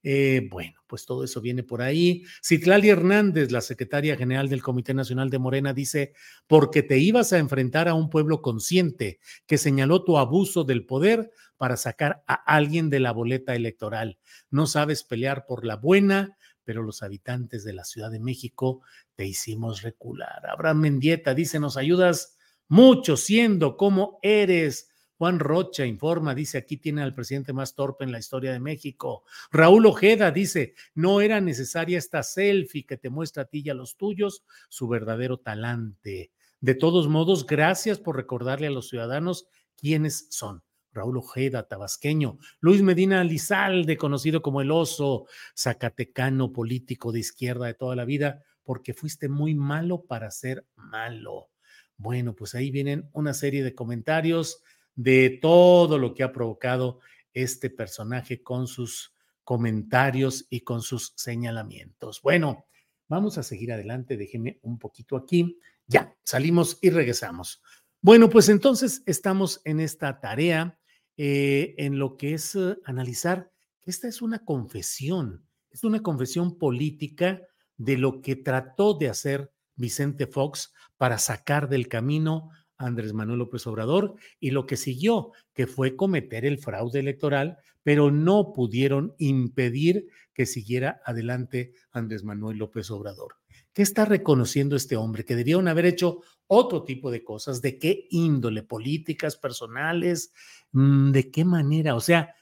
Eh, 0.06 0.46
bueno, 0.50 0.80
pues 0.86 1.06
todo 1.06 1.24
eso 1.24 1.40
viene 1.40 1.62
por 1.62 1.80
ahí. 1.80 2.24
Citlali 2.44 2.90
Hernández, 2.90 3.50
la 3.50 3.62
secretaria 3.62 4.16
general 4.16 4.50
del 4.50 4.62
Comité 4.62 4.92
Nacional 4.92 5.30
de 5.30 5.38
Morena, 5.38 5.72
dice, 5.72 6.12
porque 6.46 6.82
te 6.82 6.98
ibas 6.98 7.32
a 7.32 7.38
enfrentar 7.38 7.88
a 7.88 7.94
un 7.94 8.10
pueblo 8.10 8.42
consciente 8.42 9.18
que 9.46 9.56
señaló 9.56 10.04
tu 10.04 10.18
abuso 10.18 10.62
del 10.62 10.84
poder 10.84 11.30
para 11.56 11.78
sacar 11.78 12.22
a 12.26 12.34
alguien 12.34 12.90
de 12.90 13.00
la 13.00 13.12
boleta 13.12 13.54
electoral. 13.54 14.18
No 14.50 14.66
sabes 14.66 15.04
pelear 15.04 15.46
por 15.46 15.64
la 15.64 15.76
buena, 15.76 16.36
pero 16.64 16.82
los 16.82 17.02
habitantes 17.02 17.64
de 17.64 17.72
la 17.72 17.84
Ciudad 17.84 18.10
de 18.10 18.20
México 18.20 18.82
te 19.14 19.26
hicimos 19.26 19.80
recular. 19.80 20.46
Abraham 20.46 20.80
Mendieta 20.80 21.32
dice, 21.34 21.58
nos 21.58 21.78
ayudas 21.78 22.36
mucho 22.68 23.16
siendo 23.16 23.78
como 23.78 24.18
eres 24.22 24.90
Juan 25.16 25.38
Rocha 25.38 25.86
informa, 25.86 26.34
dice, 26.34 26.58
aquí 26.58 26.76
tiene 26.76 27.02
al 27.02 27.14
presidente 27.14 27.52
más 27.52 27.74
torpe 27.74 28.04
en 28.04 28.12
la 28.12 28.18
historia 28.18 28.52
de 28.52 28.60
México. 28.60 29.24
Raúl 29.52 29.86
Ojeda 29.86 30.30
dice, 30.30 30.74
no 30.94 31.20
era 31.20 31.40
necesaria 31.40 31.98
esta 31.98 32.22
selfie 32.22 32.84
que 32.84 32.96
te 32.96 33.10
muestra 33.10 33.44
a 33.44 33.46
ti 33.46 33.62
y 33.64 33.70
a 33.70 33.74
los 33.74 33.96
tuyos 33.96 34.44
su 34.68 34.88
verdadero 34.88 35.38
talante. 35.38 36.32
De 36.60 36.74
todos 36.74 37.08
modos, 37.08 37.46
gracias 37.46 37.98
por 37.98 38.16
recordarle 38.16 38.66
a 38.66 38.70
los 38.70 38.88
ciudadanos 38.88 39.46
quiénes 39.76 40.26
son. 40.30 40.62
Raúl 40.94 41.18
Ojeda, 41.18 41.66
tabasqueño, 41.66 42.38
Luis 42.60 42.80
Medina 42.80 43.22
Lizalde, 43.24 43.96
conocido 43.96 44.42
como 44.42 44.60
el 44.60 44.70
oso, 44.70 45.26
zacatecano 45.56 46.52
político 46.52 47.10
de 47.12 47.20
izquierda 47.20 47.66
de 47.66 47.74
toda 47.74 47.96
la 47.96 48.04
vida, 48.04 48.44
porque 48.62 48.94
fuiste 48.94 49.28
muy 49.28 49.54
malo 49.54 50.04
para 50.04 50.30
ser 50.30 50.64
malo. 50.76 51.50
Bueno, 51.96 52.34
pues 52.34 52.54
ahí 52.54 52.70
vienen 52.70 53.08
una 53.12 53.34
serie 53.34 53.62
de 53.62 53.74
comentarios 53.74 54.62
de 54.94 55.38
todo 55.40 55.98
lo 55.98 56.14
que 56.14 56.22
ha 56.22 56.32
provocado 56.32 57.00
este 57.32 57.70
personaje 57.70 58.42
con 58.42 58.66
sus 58.66 59.14
comentarios 59.42 60.46
y 60.50 60.60
con 60.60 60.82
sus 60.82 61.12
señalamientos. 61.16 62.22
Bueno, 62.22 62.66
vamos 63.08 63.38
a 63.38 63.42
seguir 63.42 63.72
adelante. 63.72 64.16
Déjenme 64.16 64.58
un 64.62 64.78
poquito 64.78 65.16
aquí. 65.16 65.58
Ya, 65.86 66.16
salimos 66.22 66.78
y 66.80 66.90
regresamos. 66.90 67.62
Bueno, 68.00 68.28
pues 68.28 68.48
entonces 68.48 69.02
estamos 69.06 69.60
en 69.64 69.80
esta 69.80 70.20
tarea, 70.20 70.78
eh, 71.16 71.74
en 71.78 71.98
lo 71.98 72.16
que 72.16 72.34
es 72.34 72.54
eh, 72.54 72.76
analizar 72.84 73.50
esta 73.86 74.08
es 74.08 74.22
una 74.22 74.44
confesión, 74.44 75.46
es 75.70 75.84
una 75.84 76.02
confesión 76.02 76.58
política 76.58 77.42
de 77.76 77.98
lo 77.98 78.22
que 78.22 78.36
trató 78.36 78.94
de 78.94 79.08
hacer 79.08 79.52
Vicente 79.76 80.26
Fox 80.26 80.72
para 80.96 81.18
sacar 81.18 81.68
del 81.68 81.88
camino 81.88 82.50
Andrés 82.84 83.12
Manuel 83.12 83.38
López 83.38 83.66
Obrador 83.66 84.14
y 84.40 84.50
lo 84.50 84.66
que 84.66 84.76
siguió, 84.76 85.32
que 85.52 85.66
fue 85.66 85.96
cometer 85.96 86.44
el 86.44 86.58
fraude 86.58 87.00
electoral, 87.00 87.58
pero 87.82 88.10
no 88.10 88.52
pudieron 88.52 89.14
impedir 89.18 90.08
que 90.32 90.46
siguiera 90.46 91.00
adelante 91.04 91.72
Andrés 91.92 92.24
Manuel 92.24 92.58
López 92.58 92.90
Obrador. 92.90 93.36
¿Qué 93.72 93.82
está 93.82 94.04
reconociendo 94.04 94.76
este 94.76 94.96
hombre? 94.96 95.24
Que 95.24 95.36
debieron 95.36 95.68
haber 95.68 95.86
hecho 95.86 96.20
otro 96.46 96.84
tipo 96.84 97.10
de 97.10 97.24
cosas. 97.24 97.60
¿De 97.60 97.78
qué 97.78 98.06
índole? 98.10 98.62
¿Políticas, 98.62 99.36
personales? 99.36 100.32
Mm, 100.72 101.10
¿De 101.10 101.30
qué 101.30 101.44
manera? 101.44 101.94
O 101.94 102.00
sea, 102.00 102.34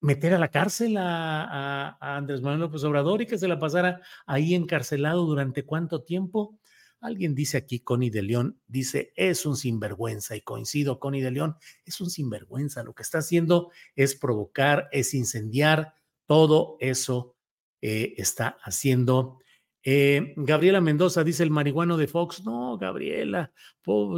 meter 0.00 0.34
a 0.34 0.38
la 0.38 0.48
cárcel 0.48 0.96
a, 0.98 1.96
Andrés 2.00 2.42
Manuel 2.42 2.60
López 2.60 2.84
Obrador 2.84 3.22
y 3.22 3.26
que 3.26 3.38
se 3.38 3.48
la 3.48 3.58
pasara 3.58 4.00
ahí 4.26 4.54
encarcelado 4.54 5.24
durante 5.24 5.64
cuánto 5.64 6.02
tiempo. 6.02 6.58
Alguien 7.02 7.34
dice 7.34 7.56
aquí, 7.58 7.80
Connie 7.80 8.10
de 8.10 8.22
León, 8.22 8.60
dice, 8.68 9.12
es 9.16 9.44
un 9.44 9.56
sinvergüenza 9.56 10.36
y 10.36 10.40
coincido, 10.40 11.00
Connie 11.00 11.20
de 11.20 11.32
León, 11.32 11.56
es 11.84 12.00
un 12.00 12.08
sinvergüenza. 12.08 12.84
Lo 12.84 12.94
que 12.94 13.02
está 13.02 13.18
haciendo 13.18 13.70
es 13.96 14.14
provocar, 14.14 14.88
es 14.92 15.12
incendiar, 15.12 15.94
todo 16.26 16.76
eso 16.78 17.34
eh, 17.80 18.14
está 18.16 18.56
haciendo. 18.62 19.38
Eh, 19.82 20.32
Gabriela 20.36 20.80
Mendoza 20.80 21.24
dice 21.24 21.42
el 21.42 21.50
marihuano 21.50 21.96
de 21.96 22.06
Fox. 22.06 22.44
No, 22.44 22.78
Gabriela, 22.78 23.52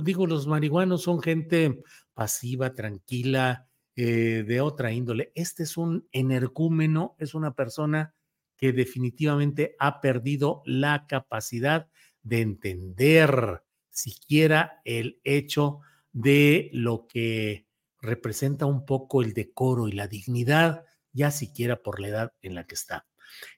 digo, 0.03 0.27
los 0.27 0.47
marihuanos 0.47 1.03
son 1.03 1.23
gente 1.23 1.83
pasiva, 2.13 2.75
tranquila, 2.75 3.67
eh, 3.97 4.45
de 4.47 4.61
otra 4.61 4.93
índole. 4.93 5.33
Este 5.35 5.63
es 5.63 5.79
un 5.79 6.07
energúmeno, 6.13 7.17
es 7.19 7.35
una 7.35 7.55
persona 7.55 8.15
que 8.57 8.73
definitivamente 8.73 9.75
ha 9.79 10.01
perdido 10.01 10.63
la 10.67 11.07
capacidad 11.07 11.89
de 12.25 12.41
entender 12.41 13.63
siquiera 13.91 14.81
el 14.85 15.21
hecho 15.23 15.81
de 16.13 16.71
lo 16.73 17.07
que 17.07 17.69
representa 18.01 18.67
un 18.67 18.85
poco 18.85 19.23
el 19.23 19.33
decoro 19.33 19.89
y 19.89 19.93
la 19.93 20.09
dignidad, 20.09 20.85
ya 21.13 21.31
siquiera 21.31 21.83
por 21.83 22.01
la 22.01 22.09
edad 22.09 22.33
en 22.43 22.55
la 22.55 22.67
que 22.67 22.75
está. 22.75 23.07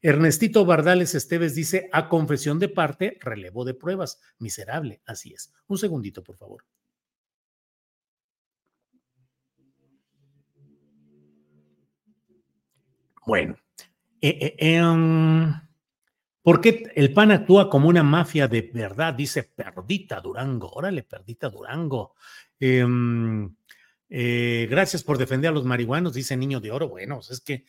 Ernestito 0.03 0.65
Bardales 0.65 1.15
Esteves 1.15 1.55
dice, 1.55 1.89
a 1.93 2.09
confesión 2.09 2.59
de 2.59 2.69
parte, 2.69 3.19
relevo 3.21 3.65
de 3.65 3.75
pruebas. 3.75 4.21
Miserable, 4.39 5.03
así 5.07 5.33
es. 5.33 5.53
Un 5.67 5.79
segundito, 5.79 6.23
por 6.23 6.37
favor. 6.37 6.65
Bueno, 13.27 13.57
eh, 14.21 14.39
eh, 14.41 14.55
em, 14.59 15.53
¿por 16.47 16.61
qué 16.61 16.93
el 16.95 17.13
PAN 17.13 17.33
actúa 17.33 17.69
como 17.69 17.89
una 17.89 18.05
mafia 18.05 18.47
de 18.47 18.63
verdad? 18.63 19.15
Dice 19.15 19.43
Perdita 19.43 20.21
Durango. 20.21 20.71
Órale, 20.71 21.03
Perdita 21.03 21.51
Durango. 21.51 22.15
Em, 22.61 23.53
eh, 24.09 24.69
gracias 24.71 25.03
por 25.03 25.19
defender 25.19 25.51
a 25.51 25.55
los 25.55 25.65
marihuanos, 25.65 26.15
dice 26.15 26.37
Niño 26.37 26.61
de 26.61 26.71
Oro. 26.71 26.89
Bueno, 26.89 27.17
pues 27.17 27.33
es 27.33 27.41
que 27.41 27.65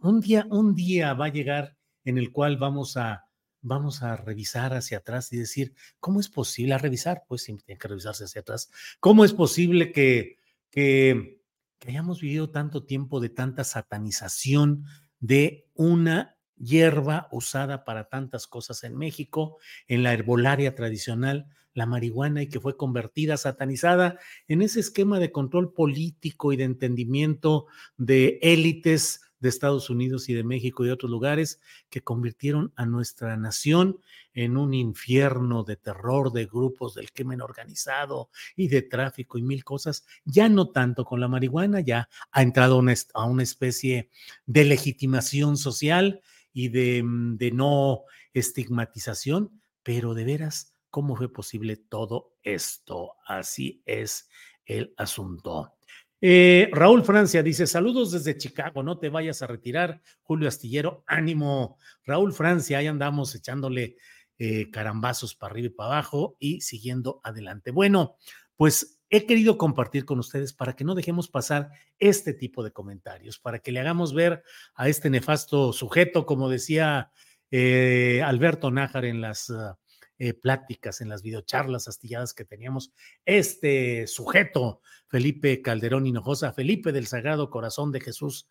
un 0.00 0.22
día, 0.22 0.46
un 0.48 0.74
día 0.74 1.12
va 1.12 1.26
a 1.26 1.32
llegar 1.32 1.76
en 2.02 2.16
el 2.16 2.32
cual 2.32 2.56
vamos 2.56 2.96
a, 2.96 3.26
vamos 3.60 4.02
a 4.02 4.16
revisar 4.16 4.72
hacia 4.72 4.96
atrás 4.96 5.30
y 5.34 5.36
decir, 5.36 5.74
¿cómo 6.00 6.20
es 6.20 6.30
posible 6.30 6.72
a 6.72 6.78
revisar? 6.78 7.24
Pues 7.28 7.42
siempre 7.42 7.66
tiene 7.66 7.78
que 7.78 7.88
revisarse 7.88 8.24
hacia 8.24 8.40
atrás. 8.40 8.70
¿Cómo 9.00 9.22
es 9.26 9.34
posible 9.34 9.92
que 9.92 10.38
que 10.70 11.38
hayamos 11.86 12.20
vivido 12.20 12.50
tanto 12.50 12.84
tiempo 12.84 13.20
de 13.20 13.28
tanta 13.28 13.64
satanización 13.64 14.84
de 15.20 15.68
una 15.74 16.37
hierba 16.58 17.28
usada 17.30 17.84
para 17.84 18.08
tantas 18.08 18.46
cosas 18.46 18.84
en 18.84 18.96
México, 18.96 19.58
en 19.86 20.02
la 20.02 20.12
herbolaria 20.12 20.74
tradicional, 20.74 21.46
la 21.74 21.86
marihuana, 21.86 22.42
y 22.42 22.48
que 22.48 22.60
fue 22.60 22.76
convertida, 22.76 23.36
satanizada 23.36 24.18
en 24.48 24.62
ese 24.62 24.80
esquema 24.80 25.18
de 25.18 25.32
control 25.32 25.72
político 25.72 26.52
y 26.52 26.56
de 26.56 26.64
entendimiento 26.64 27.66
de 27.96 28.38
élites 28.42 29.22
de 29.40 29.48
Estados 29.48 29.88
Unidos 29.88 30.28
y 30.28 30.34
de 30.34 30.44
México 30.44 30.84
y 30.84 30.90
otros 30.90 31.10
lugares 31.10 31.60
que 31.90 32.02
convirtieron 32.02 32.72
a 32.76 32.86
nuestra 32.86 33.36
nación 33.36 34.00
en 34.34 34.56
un 34.56 34.74
infierno 34.74 35.64
de 35.64 35.76
terror, 35.76 36.32
de 36.32 36.46
grupos 36.46 36.94
del 36.94 37.12
crimen 37.12 37.40
organizado 37.40 38.30
y 38.56 38.68
de 38.68 38.82
tráfico 38.82 39.38
y 39.38 39.42
mil 39.42 39.64
cosas, 39.64 40.04
ya 40.24 40.48
no 40.48 40.70
tanto 40.70 41.04
con 41.04 41.20
la 41.20 41.28
marihuana, 41.28 41.80
ya 41.80 42.08
ha 42.30 42.42
entrado 42.42 42.82
a 43.14 43.24
una 43.24 43.42
especie 43.42 44.10
de 44.46 44.64
legitimación 44.64 45.56
social 45.56 46.20
y 46.52 46.68
de, 46.68 47.02
mm, 47.02 47.36
de 47.36 47.50
no 47.52 48.04
estigmatización, 48.32 49.60
pero 49.82 50.14
de 50.14 50.24
veras, 50.24 50.74
¿cómo 50.90 51.16
fue 51.16 51.32
posible 51.32 51.76
todo 51.76 52.36
esto? 52.42 53.14
Así 53.26 53.82
es 53.86 54.28
el 54.64 54.92
asunto. 54.96 55.74
Eh, 56.20 56.68
Raúl 56.72 57.04
Francia 57.04 57.42
dice: 57.42 57.66
Saludos 57.66 58.10
desde 58.10 58.36
Chicago, 58.36 58.82
no 58.82 58.98
te 58.98 59.08
vayas 59.08 59.42
a 59.42 59.46
retirar. 59.46 60.02
Julio 60.22 60.48
Astillero, 60.48 61.04
ánimo. 61.06 61.78
Raúl 62.04 62.32
Francia, 62.32 62.78
ahí 62.78 62.86
andamos 62.88 63.34
echándole 63.34 63.96
eh, 64.38 64.70
carambazos 64.70 65.34
para 65.34 65.52
arriba 65.52 65.66
y 65.66 65.70
para 65.70 65.90
abajo 65.90 66.36
y 66.40 66.60
siguiendo 66.60 67.20
adelante. 67.22 67.70
Bueno, 67.70 68.16
pues 68.56 68.97
he 69.10 69.26
querido 69.26 69.58
compartir 69.58 70.04
con 70.04 70.18
ustedes 70.18 70.52
para 70.52 70.74
que 70.74 70.84
no 70.84 70.94
dejemos 70.94 71.28
pasar 71.28 71.70
este 71.98 72.34
tipo 72.34 72.62
de 72.62 72.72
comentarios, 72.72 73.38
para 73.38 73.58
que 73.58 73.72
le 73.72 73.80
hagamos 73.80 74.14
ver 74.14 74.42
a 74.74 74.88
este 74.88 75.10
nefasto 75.10 75.72
sujeto, 75.72 76.26
como 76.26 76.48
decía 76.48 77.10
eh, 77.50 78.22
Alberto 78.24 78.70
Nájar 78.70 79.04
en 79.04 79.20
las. 79.20 79.50
Ah, 79.50 79.78
eh, 80.20 80.34
pláticas, 80.34 81.00
en 81.00 81.08
las 81.08 81.22
videocharlas 81.22 81.86
astilladas 81.86 82.34
que 82.34 82.44
teníamos, 82.44 82.92
este 83.24 84.08
sujeto, 84.08 84.80
Felipe 85.06 85.62
Calderón 85.62 86.06
Hinojosa, 86.08 86.52
Felipe 86.52 86.90
del 86.90 87.06
Sagrado 87.06 87.50
Corazón 87.50 87.92
de 87.92 88.00
Jesús 88.00 88.48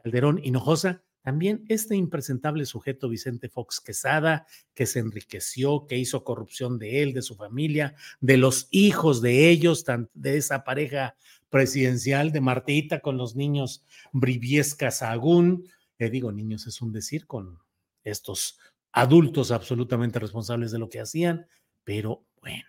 Calderón 0.00 0.38
Hinojosa, 0.40 1.02
también 1.22 1.64
este 1.68 1.96
impresentable 1.96 2.64
sujeto 2.64 3.08
Vicente 3.08 3.48
Fox 3.48 3.80
Quesada, 3.80 4.46
que 4.74 4.86
se 4.86 5.00
enriqueció, 5.00 5.86
que 5.86 5.98
hizo 5.98 6.24
corrupción 6.24 6.78
de 6.78 7.02
él, 7.02 7.12
de 7.12 7.22
su 7.22 7.36
familia, 7.36 7.94
de 8.20 8.36
los 8.36 8.68
hijos 8.70 9.20
de 9.20 9.50
ellos, 9.50 9.84
de 10.14 10.36
esa 10.36 10.64
pareja 10.64 11.16
presidencial 11.50 12.32
de 12.32 12.40
Martita 12.40 13.00
con 13.00 13.16
los 13.16 13.36
niños 13.36 13.84
Briviesca 14.12 14.90
Sagún, 14.90 15.66
eh, 15.98 16.08
digo 16.08 16.32
niños 16.32 16.66
es 16.66 16.80
un 16.80 16.92
decir, 16.92 17.26
con 17.26 17.58
estos 18.04 18.58
adultos 18.92 19.50
absolutamente 19.50 20.18
responsables 20.18 20.70
de 20.72 20.78
lo 20.78 20.88
que 20.88 21.00
hacían, 21.00 21.46
pero 21.84 22.24
bueno. 22.40 22.64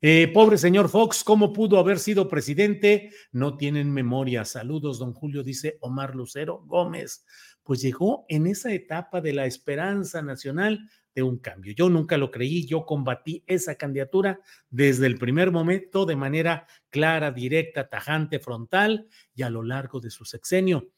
Eh, 0.00 0.30
pobre 0.32 0.58
señor 0.58 0.88
Fox, 0.88 1.24
¿cómo 1.24 1.52
pudo 1.52 1.78
haber 1.78 1.98
sido 1.98 2.28
presidente? 2.28 3.10
No 3.32 3.56
tienen 3.56 3.92
memoria. 3.92 4.44
Saludos, 4.44 5.00
don 5.00 5.12
Julio, 5.12 5.42
dice 5.42 5.76
Omar 5.80 6.14
Lucero 6.14 6.62
Gómez. 6.66 7.24
Pues 7.68 7.82
llegó 7.82 8.24
en 8.30 8.46
esa 8.46 8.72
etapa 8.72 9.20
de 9.20 9.34
la 9.34 9.44
esperanza 9.44 10.22
nacional 10.22 10.88
de 11.14 11.22
un 11.22 11.36
cambio. 11.36 11.74
Yo 11.74 11.90
nunca 11.90 12.16
lo 12.16 12.30
creí, 12.30 12.64
yo 12.64 12.86
combatí 12.86 13.44
esa 13.46 13.74
candidatura 13.74 14.40
desde 14.70 15.06
el 15.06 15.18
primer 15.18 15.50
momento 15.50 16.06
de 16.06 16.16
manera 16.16 16.66
clara, 16.88 17.30
directa, 17.30 17.90
tajante, 17.90 18.38
frontal 18.38 19.06
y 19.34 19.42
a 19.42 19.50
lo 19.50 19.62
largo 19.62 20.00
de 20.00 20.08
su 20.08 20.24
sexenio. 20.24 20.88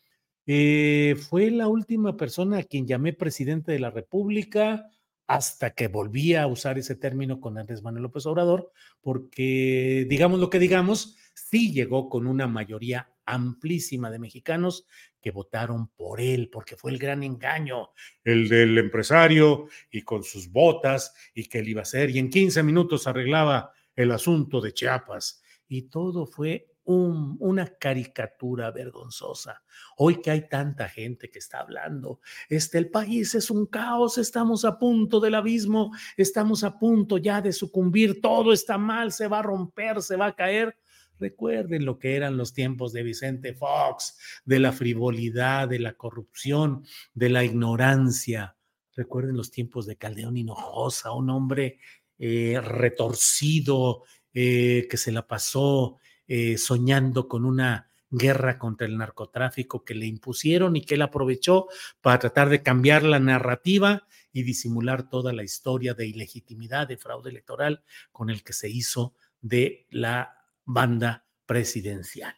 Eh, 0.47 1.17
fue 1.29 1.51
la 1.51 1.67
última 1.67 2.17
persona 2.17 2.59
a 2.59 2.63
quien 2.63 2.87
llamé 2.87 3.15
presidente 3.15 3.73
de 3.73 3.81
la 3.81 3.91
República 3.91 4.87
hasta 5.31 5.75
que 5.75 5.87
volví 5.87 6.35
a 6.35 6.49
usar 6.49 6.77
ese 6.77 6.97
término 6.97 7.41
con 7.41 7.57
Andrés 7.57 7.85
Manuel 7.85 8.03
López 8.03 8.27
Obrador, 8.27 8.73
porque 9.01 10.05
digamos 10.11 10.41
lo 10.41 10.51
que 10.51 10.59
digamos, 10.59 11.17
sí 11.35 11.73
llegó 11.73 12.09
con 12.09 12.27
una 12.27 12.49
mayoría 12.49 13.13
amplísima 13.27 14.11
de 14.11 14.19
mexicanos 14.19 14.89
que 15.23 15.31
votaron 15.31 15.87
por 15.87 16.21
él, 16.21 16.51
porque 16.51 16.75
fue 16.75 16.91
el 16.91 16.99
gran 16.99 17.23
engaño, 17.23 17.91
el 18.25 18.49
del 18.49 18.77
empresario 18.77 19.69
y 19.89 20.03
con 20.03 20.25
sus 20.25 20.51
botas 20.51 21.15
y 21.33 21.49
que 21.49 21.61
él 21.61 21.69
iba 21.69 21.83
a 21.83 21.83
hacer, 21.83 22.11
y 22.11 22.19
en 22.19 22.29
15 22.29 22.65
minutos 22.65 23.07
arreglaba 23.07 23.71
el 23.95 24.11
asunto 24.11 24.61
de 24.61 24.75
Chiapas. 24.75 25.45
Y 25.69 25.83
todo 25.83 26.27
fue 26.27 26.70
una 26.85 27.67
caricatura 27.67 28.71
vergonzosa. 28.71 29.63
Hoy 29.97 30.21
que 30.21 30.31
hay 30.31 30.49
tanta 30.49 30.89
gente 30.89 31.31
que 31.31 31.39
está 31.39 31.61
hablando, 31.61 32.21
este, 32.49 32.79
el 32.79 32.91
país 32.91 33.35
es 33.35 33.51
un 33.51 33.67
caos, 33.67 34.19
estamos 34.19 34.65
a 34.65 34.79
punto 34.79 35.21
del 35.21 35.35
abismo, 35.35 35.93
estamos 36.17 36.65
a 36.65 36.79
punto 36.79 37.19
ya 37.19 37.41
de 37.41 37.53
sucumbir, 37.53 38.21
todo 38.21 38.53
está 38.53 38.79
mal, 38.79 39.13
se 39.13 39.29
va 39.29 39.41
a 39.41 39.43
romper, 39.43 40.03
se 40.03 40.17
va 40.17 40.27
a 40.27 40.37
caer. 40.37 40.77
Recuerden 41.19 41.85
lo 41.85 41.99
que 41.99 42.17
eran 42.17 42.39
los 42.39 42.55
tiempos 42.55 42.93
de 42.93 43.03
Vicente 43.03 43.53
Fox, 43.53 44.17
de 44.47 44.59
la 44.59 44.73
frivolidad, 44.73 45.69
de 45.69 45.79
la 45.79 45.93
corrupción, 45.93 46.85
de 47.13 47.29
la 47.29 47.45
ignorancia. 47.45 48.57
Recuerden 48.97 49.37
los 49.37 49.51
tiempos 49.51 49.87
de 49.87 49.97
Caldeón 49.97 50.39
Hinojosa, 50.39 51.13
un 51.13 51.29
hombre 51.29 51.79
eh, 52.19 52.61
retorcido 52.63 54.03
eh, 54.33 54.87
que 54.91 54.97
se 54.97 55.13
la 55.13 55.27
pasó 55.27 55.99
eh, 56.33 56.59
soñando 56.59 57.27
con 57.27 57.45
una 57.45 57.91
guerra 58.09 58.57
contra 58.57 58.87
el 58.87 58.97
narcotráfico 58.97 59.85
que 59.85 59.97
le 59.97 60.07
impusieron 60.07 60.77
y 60.77 60.83
que 60.83 60.95
él 60.95 61.03
aprovechó 61.03 61.67
para 62.01 62.21
tratar 62.21 62.49
de 62.49 62.63
cambiar 62.63 63.03
la 63.03 63.19
narrativa 63.19 64.07
y 64.33 64.45
disimular 64.45 65.11
toda 65.11 65.33
la 65.33 65.43
historia 65.43 65.93
de 65.93 66.07
ilegitimidad, 66.07 66.87
de 66.87 66.99
fraude 66.99 67.31
electoral 67.31 67.83
con 68.13 68.31
el 68.31 68.45
que 68.45 68.53
se 68.53 68.71
hizo 68.71 69.17
de 69.41 69.89
la 69.91 70.37
banda 70.65 71.27
presidencial. 71.47 72.37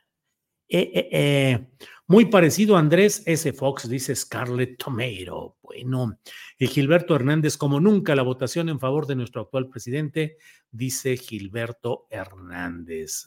Eh, 0.70 1.10
eh, 1.12 1.66
muy 2.06 2.24
parecido 2.24 2.76
a 2.76 2.78
Andrés 2.78 3.22
S. 3.26 3.52
Fox, 3.52 3.90
dice 3.90 4.16
Scarlett 4.16 4.78
Tomato. 4.78 5.58
Bueno, 5.60 6.18
y 6.58 6.66
Gilberto 6.66 7.14
Hernández, 7.14 7.58
como 7.58 7.78
nunca, 7.78 8.16
la 8.16 8.22
votación 8.22 8.70
en 8.70 8.80
favor 8.80 9.06
de 9.06 9.16
nuestro 9.16 9.42
actual 9.42 9.68
presidente, 9.68 10.38
dice 10.70 11.18
Gilberto 11.18 12.06
Hernández. 12.08 13.26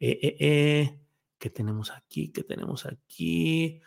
¿Qué 0.00 1.50
tenemos 1.54 1.90
aquí? 1.90 2.32
¿Qué 2.32 2.42
tenemos 2.42 2.86
aquí? 2.86 3.80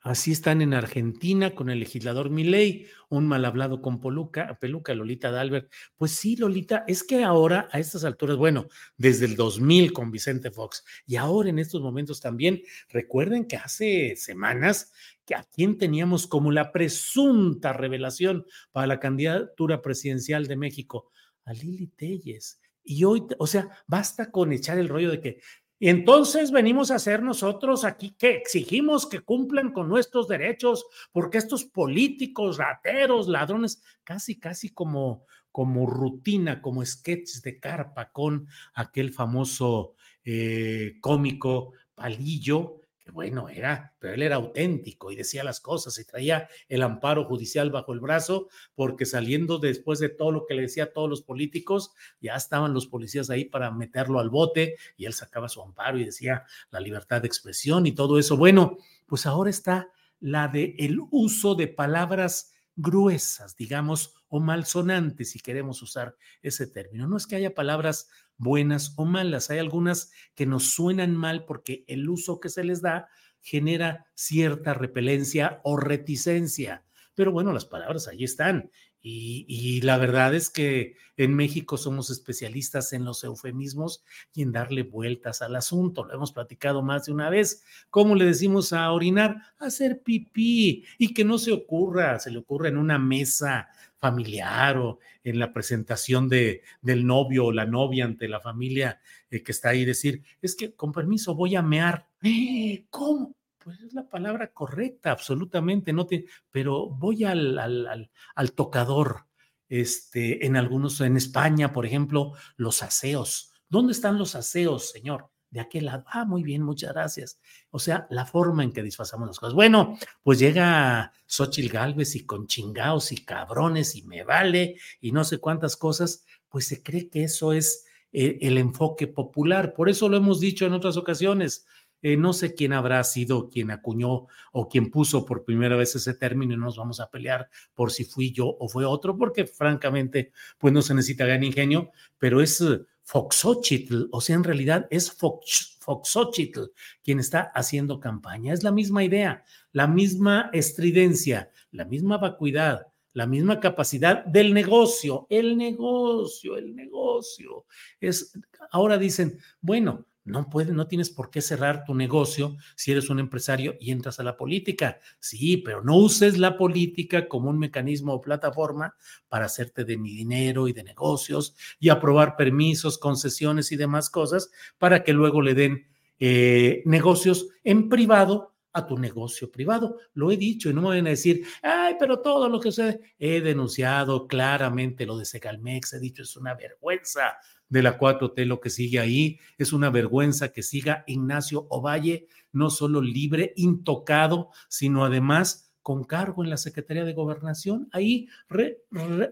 Así 0.00 0.32
están 0.32 0.62
en 0.62 0.74
Argentina 0.74 1.54
con 1.54 1.70
el 1.70 1.80
legislador 1.80 2.30
Milei, 2.30 2.86
un 3.10 3.26
mal 3.26 3.44
hablado 3.44 3.82
con 3.82 4.00
Poluca, 4.00 4.58
Peluca, 4.58 4.94
Lolita 4.94 5.30
Dalbert. 5.30 5.70
Pues 5.96 6.12
sí, 6.12 6.36
Lolita, 6.36 6.84
es 6.86 7.02
que 7.02 7.24
ahora 7.24 7.68
a 7.72 7.78
estas 7.78 8.04
alturas, 8.04 8.36
bueno, 8.36 8.68
desde 8.96 9.26
el 9.26 9.34
2000 9.34 9.92
con 9.92 10.10
Vicente 10.10 10.50
Fox 10.50 10.84
y 11.06 11.16
ahora 11.16 11.50
en 11.50 11.58
estos 11.58 11.82
momentos 11.82 12.20
también, 12.20 12.62
recuerden 12.90 13.46
que 13.46 13.56
hace 13.56 14.14
semanas 14.16 14.92
que 15.26 15.34
a 15.34 15.42
quien 15.42 15.76
teníamos 15.76 16.26
como 16.26 16.52
la 16.52 16.70
presunta 16.70 17.72
revelación 17.72 18.46
para 18.72 18.86
la 18.86 19.00
candidatura 19.00 19.82
presidencial 19.82 20.46
de 20.46 20.56
México, 20.56 21.10
a 21.44 21.52
Lili 21.52 21.88
Telles. 21.88 22.60
Y 22.90 23.04
hoy, 23.04 23.26
o 23.38 23.46
sea, 23.46 23.68
basta 23.86 24.30
con 24.30 24.50
echar 24.50 24.78
el 24.78 24.88
rollo 24.88 25.10
de 25.10 25.20
que 25.20 25.40
entonces 25.78 26.50
venimos 26.50 26.90
a 26.90 26.94
hacer 26.94 27.22
nosotros 27.22 27.84
aquí 27.84 28.16
que 28.18 28.30
exigimos 28.30 29.06
que 29.06 29.20
cumplan 29.20 29.72
con 29.72 29.90
nuestros 29.90 30.26
derechos, 30.26 30.86
porque 31.12 31.36
estos 31.36 31.66
políticos, 31.66 32.56
rateros, 32.56 33.28
ladrones, 33.28 33.82
casi, 34.02 34.40
casi 34.40 34.70
como, 34.70 35.26
como 35.52 35.86
rutina, 35.86 36.62
como 36.62 36.84
sketches 36.84 37.42
de 37.42 37.60
carpa 37.60 38.10
con 38.10 38.48
aquel 38.72 39.12
famoso 39.12 39.94
eh, 40.24 40.94
cómico 41.02 41.74
Palillo, 41.94 42.80
bueno, 43.12 43.48
era, 43.48 43.94
pero 43.98 44.14
él 44.14 44.22
era 44.22 44.36
auténtico 44.36 45.10
y 45.10 45.16
decía 45.16 45.44
las 45.44 45.60
cosas 45.60 45.98
y 45.98 46.04
traía 46.04 46.48
el 46.68 46.82
amparo 46.82 47.24
judicial 47.24 47.70
bajo 47.70 47.92
el 47.92 48.00
brazo, 48.00 48.48
porque 48.74 49.06
saliendo 49.06 49.58
después 49.58 49.98
de 49.98 50.08
todo 50.08 50.32
lo 50.32 50.46
que 50.46 50.54
le 50.54 50.62
decía 50.62 50.84
a 50.84 50.92
todos 50.92 51.08
los 51.08 51.22
políticos, 51.22 51.92
ya 52.20 52.34
estaban 52.34 52.74
los 52.74 52.86
policías 52.86 53.30
ahí 53.30 53.44
para 53.44 53.70
meterlo 53.70 54.20
al 54.20 54.30
bote 54.30 54.76
y 54.96 55.06
él 55.06 55.12
sacaba 55.12 55.48
su 55.48 55.62
amparo 55.62 55.98
y 55.98 56.04
decía 56.04 56.44
la 56.70 56.80
libertad 56.80 57.22
de 57.22 57.28
expresión 57.28 57.86
y 57.86 57.92
todo 57.92 58.18
eso. 58.18 58.36
Bueno, 58.36 58.78
pues 59.06 59.26
ahora 59.26 59.50
está 59.50 59.90
la 60.20 60.48
de 60.48 60.74
el 60.78 60.98
uso 61.10 61.54
de 61.54 61.68
palabras 61.68 62.52
gruesas, 62.76 63.56
digamos, 63.56 64.14
o 64.28 64.40
malsonantes, 64.40 65.30
si 65.32 65.40
queremos 65.40 65.82
usar 65.82 66.16
ese 66.42 66.66
término. 66.66 67.08
No 67.08 67.16
es 67.16 67.26
que 67.26 67.36
haya 67.36 67.54
palabras 67.54 68.08
buenas 68.38 68.94
o 68.96 69.04
malas. 69.04 69.50
Hay 69.50 69.58
algunas 69.58 70.10
que 70.34 70.46
nos 70.46 70.70
suenan 70.70 71.14
mal 71.14 71.44
porque 71.44 71.84
el 71.86 72.08
uso 72.08 72.40
que 72.40 72.48
se 72.48 72.64
les 72.64 72.80
da 72.80 73.08
genera 73.40 74.06
cierta 74.14 74.74
repelencia 74.74 75.60
o 75.64 75.76
reticencia. 75.76 76.84
Pero 77.14 77.32
bueno, 77.32 77.52
las 77.52 77.66
palabras 77.66 78.08
ahí 78.08 78.24
están. 78.24 78.70
Y, 79.00 79.80
la 79.82 79.96
verdad 79.96 80.34
es 80.34 80.50
que 80.50 80.96
en 81.16 81.34
México 81.34 81.76
somos 81.76 82.10
especialistas 82.10 82.92
en 82.92 83.04
los 83.04 83.24
eufemismos 83.24 84.04
y 84.34 84.42
en 84.42 84.52
darle 84.52 84.82
vueltas 84.82 85.40
al 85.40 85.56
asunto. 85.56 86.04
Lo 86.04 86.14
hemos 86.14 86.32
platicado 86.32 86.82
más 86.82 87.06
de 87.06 87.12
una 87.12 87.30
vez. 87.30 87.64
¿Cómo 87.90 88.16
le 88.16 88.24
decimos 88.24 88.72
a 88.72 88.90
orinar? 88.92 89.36
Hacer 89.58 90.02
pipí. 90.02 90.84
Y 90.98 91.14
que 91.14 91.24
no 91.24 91.38
se 91.38 91.52
ocurra, 91.52 92.18
se 92.18 92.30
le 92.30 92.38
ocurra 92.38 92.68
en 92.68 92.76
una 92.76 92.98
mesa 92.98 93.68
familiar 93.98 94.78
o 94.78 94.98
en 95.24 95.38
la 95.38 95.52
presentación 95.52 96.28
de, 96.28 96.62
del 96.80 97.06
novio 97.06 97.46
o 97.46 97.52
la 97.52 97.66
novia 97.66 98.04
ante 98.04 98.28
la 98.28 98.40
familia 98.40 99.00
eh, 99.30 99.42
que 99.42 99.52
está 99.52 99.70
ahí, 99.70 99.84
decir, 99.84 100.22
es 100.40 100.54
que 100.54 100.74
con 100.74 100.92
permiso 100.92 101.34
voy 101.34 101.56
a 101.56 101.62
mear. 101.62 102.08
¡Eh! 102.22 102.86
¿Cómo? 102.90 103.34
Pues 103.58 103.80
es 103.80 103.92
la 103.92 104.08
palabra 104.08 104.52
correcta, 104.52 105.10
absolutamente, 105.10 105.92
no 105.92 106.06
te, 106.06 106.26
pero 106.50 106.88
voy 106.88 107.24
al, 107.24 107.58
al, 107.58 108.10
al, 108.34 108.52
tocador. 108.52 109.26
Este, 109.68 110.46
en 110.46 110.56
algunos, 110.56 111.00
en 111.02 111.18
España, 111.18 111.72
por 111.74 111.84
ejemplo, 111.84 112.32
los 112.56 112.82
aseos. 112.82 113.52
¿Dónde 113.68 113.92
están 113.92 114.16
los 114.16 114.34
aseos, 114.34 114.90
señor? 114.90 115.30
De 115.50 115.60
aquel 115.60 115.86
lado. 115.86 116.04
Ah, 116.06 116.24
muy 116.24 116.42
bien, 116.42 116.62
muchas 116.62 116.92
gracias. 116.92 117.38
O 117.70 117.78
sea, 117.78 118.06
la 118.10 118.26
forma 118.26 118.64
en 118.64 118.72
que 118.72 118.82
disfrazamos 118.82 119.26
las 119.26 119.38
cosas. 119.38 119.54
Bueno, 119.54 119.98
pues 120.22 120.38
llega 120.38 121.12
Xochitl 121.26 121.72
Galvez 121.72 122.14
y 122.16 122.26
con 122.26 122.46
chingaos 122.46 123.12
y 123.12 123.24
cabrones 123.24 123.96
y 123.96 124.02
me 124.02 124.24
vale 124.24 124.76
y 125.00 125.12
no 125.12 125.24
sé 125.24 125.38
cuántas 125.38 125.76
cosas, 125.76 126.24
pues 126.48 126.66
se 126.66 126.82
cree 126.82 127.08
que 127.08 127.24
eso 127.24 127.52
es 127.52 127.86
eh, 128.12 128.38
el 128.42 128.58
enfoque 128.58 129.06
popular. 129.06 129.74
Por 129.74 129.88
eso 129.88 130.08
lo 130.08 130.16
hemos 130.16 130.40
dicho 130.40 130.66
en 130.66 130.72
otras 130.72 130.96
ocasiones. 130.96 131.66
Eh, 132.00 132.16
no 132.16 132.32
sé 132.32 132.54
quién 132.54 132.72
habrá 132.72 133.02
sido 133.02 133.48
quien 133.48 133.72
acuñó 133.72 134.26
o 134.52 134.68
quien 134.68 134.88
puso 134.88 135.26
por 135.26 135.44
primera 135.44 135.74
vez 135.74 135.96
ese 135.96 136.14
término 136.14 136.54
y 136.54 136.56
no 136.56 136.66
nos 136.66 136.76
vamos 136.76 137.00
a 137.00 137.10
pelear 137.10 137.48
por 137.74 137.90
si 137.90 138.04
fui 138.04 138.32
yo 138.32 138.46
o 138.46 138.68
fue 138.68 138.84
otro, 138.84 139.16
porque 139.16 139.46
francamente, 139.46 140.30
pues 140.58 140.72
no 140.72 140.80
se 140.80 140.94
necesita 140.94 141.26
gran 141.26 141.42
ingenio, 141.42 141.90
pero 142.16 142.40
es 142.40 142.62
Foxochitl, 143.08 144.08
o 144.12 144.20
sea, 144.20 144.36
en 144.36 144.44
realidad 144.44 144.86
es 144.90 145.10
Fox, 145.10 145.78
Foxochitl 145.80 146.64
quien 147.02 147.20
está 147.20 147.50
haciendo 147.54 148.00
campaña. 148.00 148.52
Es 148.52 148.62
la 148.62 148.70
misma 148.70 149.02
idea, 149.02 149.44
la 149.72 149.86
misma 149.86 150.50
estridencia, 150.52 151.50
la 151.70 151.86
misma 151.86 152.18
vacuidad, 152.18 152.86
la 153.14 153.26
misma 153.26 153.60
capacidad 153.60 154.26
del 154.26 154.52
negocio, 154.52 155.26
el 155.30 155.56
negocio, 155.56 156.58
el 156.58 156.76
negocio. 156.76 157.64
Es, 157.98 158.38
ahora 158.72 158.98
dicen, 158.98 159.38
bueno, 159.62 160.04
no 160.28 160.48
puedes, 160.48 160.72
no 160.72 160.86
tienes 160.86 161.10
por 161.10 161.30
qué 161.30 161.40
cerrar 161.40 161.84
tu 161.84 161.94
negocio 161.94 162.56
si 162.76 162.92
eres 162.92 163.10
un 163.10 163.18
empresario 163.18 163.74
y 163.80 163.90
entras 163.90 164.20
a 164.20 164.22
la 164.22 164.36
política. 164.36 165.00
Sí, 165.18 165.56
pero 165.56 165.82
no 165.82 165.96
uses 165.96 166.38
la 166.38 166.56
política 166.56 167.28
como 167.28 167.50
un 167.50 167.58
mecanismo 167.58 168.12
o 168.12 168.20
plataforma 168.20 168.94
para 169.28 169.46
hacerte 169.46 169.84
de 169.84 169.96
mi 169.96 170.10
dinero 170.10 170.68
y 170.68 170.72
de 170.72 170.84
negocios 170.84 171.56
y 171.80 171.88
aprobar 171.88 172.36
permisos, 172.36 172.98
concesiones 172.98 173.72
y 173.72 173.76
demás 173.76 174.10
cosas 174.10 174.50
para 174.78 175.02
que 175.02 175.12
luego 175.12 175.42
le 175.42 175.54
den 175.54 175.86
eh, 176.20 176.82
negocios 176.84 177.48
en 177.64 177.88
privado 177.88 178.54
a 178.78 178.86
tu 178.86 178.98
negocio 178.98 179.50
privado. 179.50 179.98
Lo 180.14 180.30
he 180.30 180.36
dicho 180.36 180.70
y 180.70 180.74
no 180.74 180.82
me 180.82 180.88
van 180.88 181.06
a 181.06 181.10
decir, 181.10 181.44
ay, 181.62 181.96
pero 181.98 182.20
todo 182.20 182.48
lo 182.48 182.60
que 182.60 182.72
sé, 182.72 183.00
he 183.18 183.40
denunciado 183.40 184.26
claramente 184.26 185.06
lo 185.06 185.18
de 185.18 185.24
Segalmex, 185.24 185.94
he 185.94 186.00
dicho, 186.00 186.22
es 186.22 186.36
una 186.36 186.54
vergüenza 186.54 187.38
de 187.68 187.82
la 187.82 187.98
4T 187.98 188.44
lo 188.46 188.60
que 188.60 188.70
sigue 188.70 188.98
ahí. 188.98 189.38
Es 189.56 189.72
una 189.72 189.90
vergüenza 189.90 190.52
que 190.52 190.62
siga 190.62 191.04
Ignacio 191.06 191.66
Ovalle, 191.70 192.26
no 192.52 192.70
solo 192.70 193.00
libre, 193.00 193.52
intocado, 193.56 194.50
sino 194.68 195.04
además 195.04 195.68
con 195.82 196.04
cargo 196.04 196.44
en 196.44 196.50
la 196.50 196.58
Secretaría 196.58 197.04
de 197.04 197.14
Gobernación, 197.14 197.88
ahí 197.92 198.28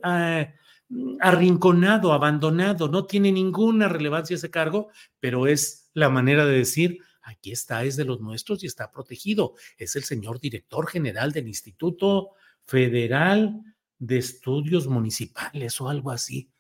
ah, 0.03 0.47
arrinconado, 1.21 2.13
abandonado, 2.15 2.89
no 2.89 3.05
tiene 3.05 3.31
ninguna 3.31 3.89
relevancia 3.89 4.37
ese 4.37 4.51
cargo, 4.51 4.89
pero 5.21 5.47
es 5.47 5.91
la 5.93 6.09
manera 6.09 6.47
de 6.47 6.57
decir, 6.57 7.01
aquí 7.27 7.53
está, 7.53 7.85
es 7.85 7.97
de 7.97 8.05
los 8.05 8.21
nuestros 8.21 8.65
y 8.65 8.67
está 8.67 8.91
protegido. 8.91 9.55
Es 9.77 9.97
el 9.97 10.05
señor 10.05 10.41
director 10.41 10.87
general 10.89 11.33
del 11.33 11.49
Instituto 11.49 12.31
Federal 12.65 13.61
de 13.99 14.19
Estudios 14.19 14.87
Municipales 14.87 15.81
o 15.81 15.89
algo 15.89 16.11
así 16.11 16.51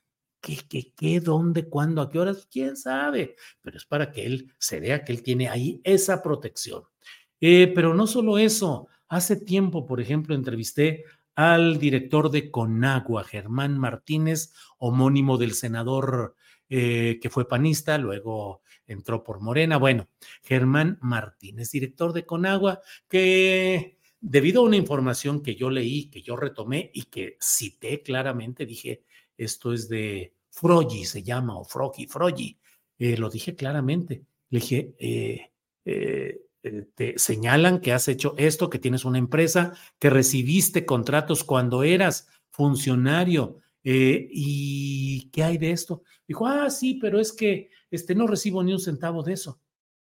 ¿Qué, 0.46 0.58
qué, 0.68 0.92
qué, 0.94 1.18
dónde, 1.18 1.68
cuándo, 1.68 2.00
a 2.00 2.08
qué 2.08 2.20
horas? 2.20 2.46
¿Quién 2.48 2.76
sabe? 2.76 3.34
Pero 3.62 3.78
es 3.78 3.84
para 3.84 4.12
que 4.12 4.26
él 4.26 4.54
se 4.58 4.78
vea 4.78 5.04
que 5.04 5.12
él 5.12 5.24
tiene 5.24 5.48
ahí 5.48 5.80
esa 5.82 6.22
protección. 6.22 6.84
Eh, 7.40 7.72
pero 7.74 7.94
no 7.94 8.06
solo 8.06 8.38
eso, 8.38 8.86
hace 9.08 9.34
tiempo, 9.36 9.86
por 9.86 10.00
ejemplo, 10.00 10.36
entrevisté 10.36 11.04
al 11.34 11.78
director 11.78 12.30
de 12.30 12.52
Conagua, 12.52 13.24
Germán 13.24 13.76
Martínez, 13.76 14.52
homónimo 14.78 15.36
del 15.36 15.52
senador 15.52 16.36
eh, 16.68 17.18
que 17.20 17.30
fue 17.30 17.48
panista, 17.48 17.98
luego 17.98 18.62
entró 18.86 19.22
por 19.22 19.40
Morena. 19.40 19.76
Bueno, 19.76 20.08
Germán 20.42 20.98
Martínez, 21.00 21.70
director 21.70 22.12
de 22.12 22.24
Conagua, 22.24 22.80
que 23.08 23.98
debido 24.20 24.60
a 24.60 24.64
una 24.64 24.76
información 24.76 25.42
que 25.42 25.54
yo 25.54 25.70
leí, 25.70 26.08
que 26.10 26.22
yo 26.22 26.36
retomé 26.36 26.90
y 26.94 27.04
que 27.04 27.36
cité 27.40 28.02
claramente, 28.02 28.66
dije, 28.66 29.04
esto 29.36 29.72
es 29.72 29.88
de 29.88 30.34
Frogi, 30.50 31.04
se 31.04 31.22
llama, 31.22 31.58
o 31.58 31.64
Frogi, 31.64 32.06
Frogi, 32.06 32.58
eh, 32.98 33.16
lo 33.16 33.30
dije 33.30 33.54
claramente. 33.54 34.24
Le 34.48 34.60
dije, 34.60 34.94
eh, 34.98 35.50
te 36.94 37.18
señalan 37.18 37.80
que 37.80 37.92
has 37.92 38.08
hecho 38.08 38.34
esto, 38.38 38.70
que 38.70 38.78
tienes 38.78 39.04
una 39.04 39.18
empresa, 39.18 39.74
que 39.98 40.10
recibiste 40.10 40.84
contratos 40.84 41.44
cuando 41.44 41.82
eras 41.82 42.28
funcionario. 42.50 43.60
Eh, 43.88 44.26
¿Y 44.32 45.30
qué 45.30 45.44
hay 45.44 45.58
de 45.58 45.70
esto? 45.70 46.02
Dijo, 46.26 46.44
ah, 46.44 46.68
sí, 46.70 46.98
pero 47.00 47.20
es 47.20 47.32
que 47.32 47.70
este, 47.88 48.16
no 48.16 48.26
recibo 48.26 48.60
ni 48.64 48.72
un 48.72 48.80
centavo 48.80 49.22
de 49.22 49.34
eso. 49.34 49.60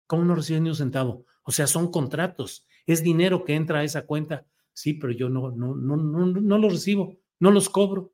¿Cómo 0.08 0.24
no 0.24 0.34
recibo 0.34 0.58
ni 0.58 0.68
un 0.70 0.74
centavo? 0.74 1.26
O 1.44 1.52
sea, 1.52 1.68
son 1.68 1.92
contratos, 1.92 2.66
es 2.86 3.04
dinero 3.04 3.44
que 3.44 3.54
entra 3.54 3.78
a 3.78 3.84
esa 3.84 4.04
cuenta. 4.04 4.44
Sí, 4.72 4.94
pero 4.94 5.12
yo 5.12 5.28
no, 5.28 5.52
no, 5.52 5.76
no, 5.76 5.96
no, 5.96 6.26
no 6.26 6.58
los 6.58 6.72
recibo, 6.72 7.20
no 7.38 7.52
los 7.52 7.70
cobro. 7.70 8.12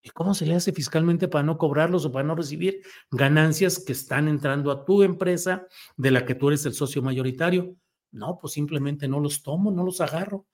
¿Y 0.00 0.08
cómo 0.08 0.32
se 0.32 0.46
le 0.46 0.54
hace 0.54 0.72
fiscalmente 0.72 1.28
para 1.28 1.44
no 1.44 1.58
cobrarlos 1.58 2.06
o 2.06 2.12
para 2.12 2.26
no 2.26 2.34
recibir 2.34 2.80
ganancias 3.10 3.84
que 3.84 3.92
están 3.92 4.28
entrando 4.28 4.70
a 4.70 4.86
tu 4.86 5.02
empresa 5.02 5.66
de 5.98 6.10
la 6.10 6.24
que 6.24 6.34
tú 6.34 6.48
eres 6.48 6.64
el 6.64 6.72
socio 6.72 7.02
mayoritario? 7.02 7.76
No, 8.12 8.38
pues 8.40 8.54
simplemente 8.54 9.08
no 9.08 9.20
los 9.20 9.42
tomo, 9.42 9.70
no 9.70 9.84
los 9.84 10.00
agarro. 10.00 10.46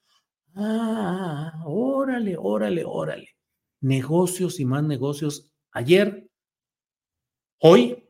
Ah, 0.53 1.63
órale, 1.65 2.35
órale, 2.37 2.83
órale. 2.85 3.38
Negocios 3.81 4.59
y 4.59 4.65
más 4.65 4.83
negocios 4.83 5.51
ayer, 5.71 6.29
hoy 7.59 8.09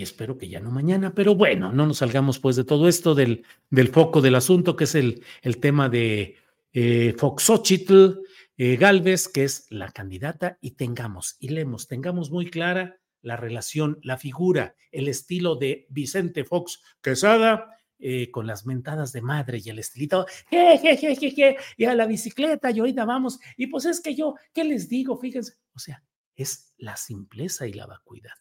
y 0.00 0.02
espero 0.02 0.38
que 0.38 0.48
ya 0.48 0.60
no 0.60 0.70
mañana, 0.70 1.14
pero 1.14 1.34
bueno, 1.34 1.72
no 1.72 1.86
nos 1.86 1.98
salgamos 1.98 2.38
pues 2.38 2.56
de 2.56 2.64
todo 2.64 2.88
esto 2.88 3.14
del, 3.14 3.44
del 3.68 3.88
foco 3.88 4.22
del 4.22 4.34
asunto, 4.34 4.74
que 4.74 4.84
es 4.84 4.94
el, 4.94 5.22
el 5.42 5.58
tema 5.58 5.90
de 5.90 6.36
eh, 6.72 7.14
Foxochitl 7.18 8.20
eh, 8.56 8.76
Galvez, 8.76 9.28
que 9.28 9.44
es 9.44 9.66
la 9.70 9.90
candidata, 9.90 10.58
y 10.60 10.70
tengamos, 10.70 11.36
y 11.38 11.48
leemos, 11.48 11.86
tengamos 11.86 12.30
muy 12.30 12.48
clara 12.48 12.98
la 13.20 13.36
relación, 13.36 13.98
la 14.02 14.16
figura, 14.16 14.74
el 14.90 15.08
estilo 15.08 15.56
de 15.56 15.86
Vicente 15.90 16.44
Fox 16.44 16.80
Quesada 17.02 17.79
eh, 18.00 18.30
con 18.30 18.46
las 18.46 18.66
mentadas 18.66 19.12
de 19.12 19.22
madre 19.22 19.60
y 19.62 19.68
el 19.68 19.78
estilito, 19.78 20.26
je, 20.50 20.78
je, 20.78 21.16
je, 21.16 21.56
y 21.76 21.84
a 21.84 21.94
la 21.94 22.06
bicicleta, 22.06 22.70
y 22.70 22.80
ahorita 22.80 23.04
vamos, 23.04 23.38
y 23.56 23.66
pues 23.66 23.84
es 23.84 24.00
que 24.00 24.14
yo, 24.14 24.34
¿qué 24.52 24.64
les 24.64 24.88
digo? 24.88 25.16
Fíjense, 25.18 25.54
o 25.74 25.78
sea, 25.78 26.02
es 26.34 26.72
la 26.78 26.96
simpleza 26.96 27.66
y 27.66 27.72
la 27.72 27.86
vacuidad. 27.86 28.32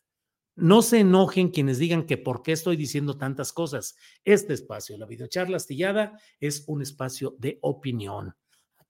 No 0.55 0.81
se 0.81 0.99
enojen 0.99 1.49
quienes 1.49 1.77
digan 1.77 2.05
que 2.05 2.17
por 2.17 2.43
qué 2.43 2.51
estoy 2.51 2.75
diciendo 2.75 3.17
tantas 3.17 3.53
cosas. 3.53 3.95
Este 4.25 4.53
espacio, 4.53 4.97
la 4.97 5.05
videocharla 5.05 5.55
astillada, 5.55 6.19
es 6.39 6.65
un 6.67 6.81
espacio 6.81 7.35
de 7.39 7.59
opinión 7.61 8.35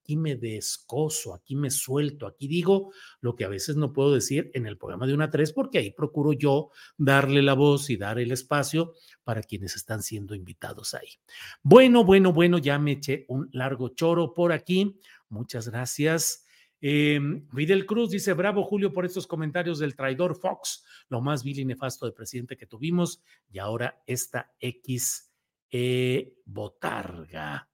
aquí 0.00 0.16
me 0.16 0.36
descoso, 0.36 1.34
aquí 1.34 1.54
me 1.54 1.70
suelto, 1.70 2.26
aquí 2.26 2.48
digo 2.48 2.92
lo 3.20 3.36
que 3.36 3.44
a 3.44 3.48
veces 3.48 3.76
no 3.76 3.92
puedo 3.92 4.12
decir 4.12 4.50
en 4.54 4.66
el 4.66 4.76
programa 4.76 5.06
de 5.06 5.14
una 5.14 5.30
tres, 5.30 5.52
porque 5.52 5.78
ahí 5.78 5.92
procuro 5.92 6.32
yo 6.32 6.70
darle 6.96 7.42
la 7.42 7.54
voz 7.54 7.90
y 7.90 7.96
dar 7.96 8.18
el 8.18 8.32
espacio 8.32 8.94
para 9.24 9.42
quienes 9.42 9.76
están 9.76 10.02
siendo 10.02 10.34
invitados 10.34 10.94
ahí. 10.94 11.08
Bueno, 11.62 12.04
bueno, 12.04 12.32
bueno, 12.32 12.58
ya 12.58 12.78
me 12.78 12.92
eché 12.92 13.24
un 13.28 13.48
largo 13.52 13.90
choro 13.90 14.34
por 14.34 14.52
aquí. 14.52 14.98
Muchas 15.28 15.68
gracias. 15.68 16.44
Eh, 16.80 17.20
Cruz 17.86 18.10
dice, 18.10 18.32
bravo 18.32 18.64
Julio 18.64 18.92
por 18.92 19.04
estos 19.04 19.26
comentarios 19.26 19.78
del 19.78 19.94
traidor 19.94 20.34
Fox, 20.34 20.84
lo 21.08 21.20
más 21.20 21.44
vil 21.44 21.58
y 21.58 21.64
nefasto 21.64 22.06
de 22.06 22.12
presidente 22.12 22.56
que 22.56 22.66
tuvimos, 22.66 23.22
y 23.50 23.58
ahora 23.58 24.02
esta 24.06 24.52
X 24.58 25.30
eh, 25.70 26.34
Botarga. 26.46 27.69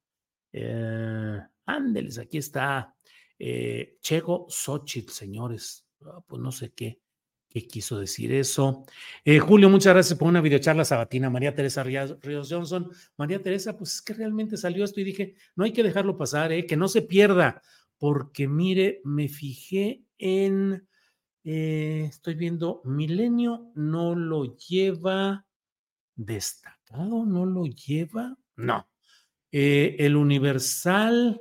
Eh, 0.58 1.38
Ándeles, 1.66 2.18
aquí 2.18 2.38
está 2.38 2.94
eh, 3.38 3.98
Chego 4.00 4.46
Xochitl, 4.48 5.12
señores. 5.12 5.86
Ah, 6.02 6.20
pues 6.26 6.40
no 6.40 6.50
sé 6.50 6.72
qué, 6.72 7.00
qué 7.48 7.66
quiso 7.66 7.98
decir 7.98 8.32
eso. 8.32 8.84
Eh, 9.24 9.38
Julio, 9.38 9.68
muchas 9.68 9.92
gracias 9.92 10.18
por 10.18 10.28
una 10.28 10.40
videocharla 10.40 10.84
sabatina. 10.84 11.28
María 11.28 11.54
Teresa 11.54 11.82
Ríos 11.82 12.48
Johnson. 12.48 12.90
María 13.18 13.42
Teresa, 13.42 13.76
pues 13.76 13.96
es 13.96 14.02
que 14.02 14.14
realmente 14.14 14.56
salió 14.56 14.84
esto 14.84 15.00
y 15.00 15.04
dije, 15.04 15.34
no 15.56 15.64
hay 15.64 15.72
que 15.72 15.82
dejarlo 15.82 16.16
pasar, 16.16 16.52
eh, 16.52 16.66
que 16.66 16.76
no 16.76 16.88
se 16.88 17.02
pierda, 17.02 17.60
porque 17.98 18.48
mire, 18.48 19.02
me 19.04 19.28
fijé 19.28 20.04
en, 20.16 20.88
eh, 21.44 22.06
estoy 22.08 22.34
viendo, 22.34 22.80
Milenio 22.84 23.72
no 23.74 24.14
lo 24.14 24.56
lleva 24.56 25.46
destacado, 26.14 27.26
no 27.26 27.44
lo 27.44 27.66
lleva, 27.66 28.38
no. 28.56 28.88
El 29.56 30.16
Universal, 30.16 31.40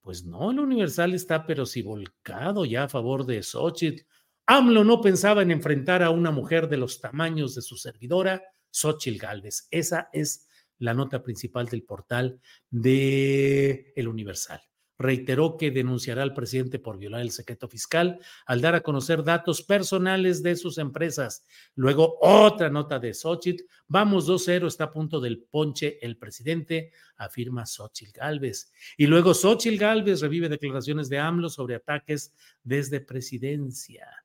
pues 0.00 0.24
no, 0.24 0.50
el 0.50 0.58
Universal 0.58 1.14
está 1.14 1.46
pero 1.46 1.64
si 1.64 1.82
volcado 1.82 2.64
ya 2.64 2.84
a 2.84 2.88
favor 2.88 3.24
de 3.24 3.42
Xochitl. 3.42 4.02
AMLO 4.46 4.82
no 4.84 5.00
pensaba 5.00 5.42
en 5.42 5.52
enfrentar 5.52 6.02
a 6.02 6.10
una 6.10 6.30
mujer 6.30 6.68
de 6.68 6.76
los 6.76 7.00
tamaños 7.00 7.54
de 7.54 7.62
su 7.62 7.76
servidora, 7.76 8.42
Xochitl 8.70 9.18
Galvez. 9.18 9.68
Esa 9.70 10.08
es 10.12 10.48
la 10.78 10.94
nota 10.94 11.22
principal 11.22 11.66
del 11.68 11.84
portal 11.84 12.40
de 12.70 13.92
El 13.94 14.08
Universal 14.08 14.60
reiteró 15.02 15.56
que 15.56 15.70
denunciará 15.70 16.22
al 16.22 16.32
presidente 16.32 16.78
por 16.78 16.98
violar 16.98 17.20
el 17.20 17.30
secreto 17.30 17.68
fiscal 17.68 18.18
al 18.46 18.60
dar 18.60 18.74
a 18.74 18.80
conocer 18.80 19.22
datos 19.22 19.62
personales 19.62 20.42
de 20.42 20.56
sus 20.56 20.78
empresas. 20.78 21.44
Luego, 21.74 22.16
otra 22.20 22.70
nota 22.70 22.98
de 22.98 23.12
Xochitl. 23.12 23.64
Vamos 23.88 24.28
2-0, 24.28 24.66
está 24.66 24.84
a 24.84 24.90
punto 24.90 25.20
del 25.20 25.42
ponche 25.42 25.98
el 26.00 26.16
presidente, 26.16 26.92
afirma 27.16 27.66
Xochitl 27.66 28.18
Galvez. 28.18 28.72
Y 28.96 29.06
luego 29.06 29.34
Xochitl 29.34 29.76
Galvez 29.76 30.20
revive 30.20 30.48
declaraciones 30.48 31.08
de 31.08 31.18
AMLO 31.18 31.50
sobre 31.50 31.74
ataques 31.74 32.32
desde 32.62 33.00
presidencia. 33.00 34.22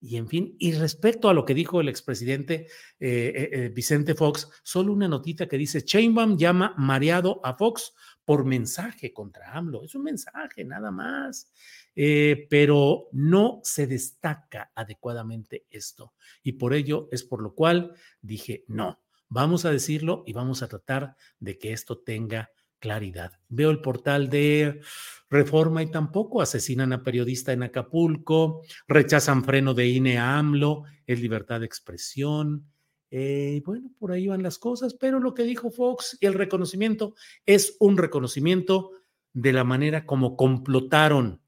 Y 0.00 0.16
en 0.16 0.28
fin, 0.28 0.54
y 0.60 0.72
respecto 0.72 1.28
a 1.28 1.34
lo 1.34 1.44
que 1.44 1.54
dijo 1.54 1.80
el 1.80 1.88
expresidente 1.88 2.68
eh, 3.00 3.32
eh, 3.34 3.50
eh, 3.52 3.68
Vicente 3.74 4.14
Fox, 4.14 4.48
solo 4.62 4.92
una 4.92 5.08
notita 5.08 5.48
que 5.48 5.58
dice, 5.58 5.84
Chainbaum 5.84 6.36
llama 6.36 6.72
mareado 6.78 7.40
a 7.42 7.54
Fox 7.54 7.94
por 8.28 8.44
mensaje 8.44 9.14
contra 9.14 9.54
AMLO. 9.54 9.84
Es 9.84 9.94
un 9.94 10.02
mensaje 10.02 10.62
nada 10.62 10.90
más, 10.90 11.50
pero 11.94 13.08
no 13.12 13.62
se 13.64 13.86
destaca 13.86 14.70
adecuadamente 14.74 15.64
esto. 15.70 16.12
Y 16.42 16.52
por 16.52 16.74
ello 16.74 17.08
es 17.10 17.24
por 17.24 17.40
lo 17.42 17.54
cual 17.54 17.94
dije, 18.20 18.66
no, 18.68 19.00
vamos 19.30 19.64
a 19.64 19.70
decirlo 19.70 20.24
y 20.26 20.34
vamos 20.34 20.62
a 20.62 20.68
tratar 20.68 21.16
de 21.40 21.58
que 21.58 21.72
esto 21.72 22.00
tenga 22.00 22.50
claridad. 22.78 23.32
Veo 23.48 23.70
el 23.70 23.80
portal 23.80 24.28
de 24.28 24.82
Reforma 25.30 25.82
y 25.82 25.90
tampoco 25.90 26.42
asesinan 26.42 26.92
a 26.92 27.02
periodista 27.02 27.54
en 27.54 27.62
Acapulco, 27.62 28.60
rechazan 28.86 29.42
freno 29.42 29.72
de 29.72 29.86
INE 29.86 30.18
a 30.18 30.36
AMLO, 30.36 30.84
es 31.06 31.18
libertad 31.18 31.60
de 31.60 31.66
expresión. 31.66 32.70
Eh, 33.10 33.62
bueno, 33.64 33.90
por 33.98 34.12
ahí 34.12 34.26
van 34.26 34.42
las 34.42 34.58
cosas, 34.58 34.94
pero 34.94 35.18
lo 35.18 35.34
que 35.34 35.44
dijo 35.44 35.70
Fox 35.70 36.18
y 36.20 36.26
el 36.26 36.34
reconocimiento 36.34 37.14
es 37.46 37.76
un 37.80 37.96
reconocimiento 37.96 38.92
de 39.32 39.52
la 39.52 39.64
manera 39.64 40.04
como 40.04 40.36
complotaron 40.36 41.40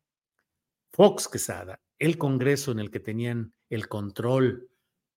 Fox 0.90 1.28
Quesada, 1.28 1.80
el 1.98 2.18
Congreso 2.18 2.72
en 2.72 2.78
el 2.78 2.90
que 2.90 3.00
tenían 3.00 3.52
el 3.68 3.88
control, 3.88 4.70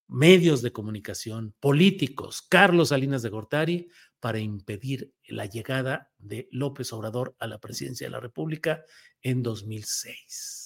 medios 0.07 0.61
de 0.61 0.71
comunicación, 0.71 1.55
políticos, 1.59 2.41
Carlos 2.41 2.89
Salinas 2.89 3.21
de 3.21 3.29
Gortari, 3.29 3.89
para 4.19 4.39
impedir 4.39 5.13
la 5.27 5.45
llegada 5.45 6.11
de 6.17 6.47
López 6.51 6.93
Obrador 6.93 7.35
a 7.39 7.47
la 7.47 7.59
presidencia 7.59 8.07
de 8.07 8.11
la 8.11 8.19
República 8.19 8.83
en 9.21 9.43
2006. 9.43 10.62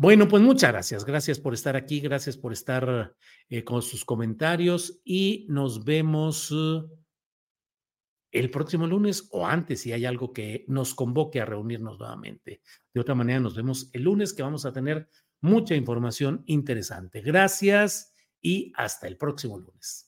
Bueno, 0.00 0.28
pues 0.28 0.40
muchas 0.44 0.70
gracias. 0.70 1.04
Gracias 1.04 1.40
por 1.40 1.54
estar 1.54 1.74
aquí, 1.74 1.98
gracias 1.98 2.36
por 2.36 2.52
estar 2.52 3.16
eh, 3.48 3.64
con 3.64 3.82
sus 3.82 4.04
comentarios 4.04 5.00
y 5.04 5.44
nos 5.48 5.84
vemos 5.84 6.52
uh, 6.52 6.88
el 8.30 8.48
próximo 8.48 8.86
lunes 8.86 9.28
o 9.32 9.44
antes 9.44 9.80
si 9.80 9.90
hay 9.92 10.06
algo 10.06 10.32
que 10.32 10.64
nos 10.68 10.94
convoque 10.94 11.40
a 11.40 11.46
reunirnos 11.46 11.98
nuevamente. 11.98 12.62
De 12.94 13.00
otra 13.00 13.16
manera, 13.16 13.40
nos 13.40 13.56
vemos 13.56 13.90
el 13.92 14.04
lunes 14.04 14.32
que 14.32 14.44
vamos 14.44 14.64
a 14.66 14.72
tener 14.72 15.08
mucha 15.40 15.74
información 15.74 16.44
interesante. 16.46 17.20
Gracias 17.20 18.14
y 18.40 18.72
hasta 18.76 19.08
el 19.08 19.16
próximo 19.16 19.58
lunes. 19.58 20.07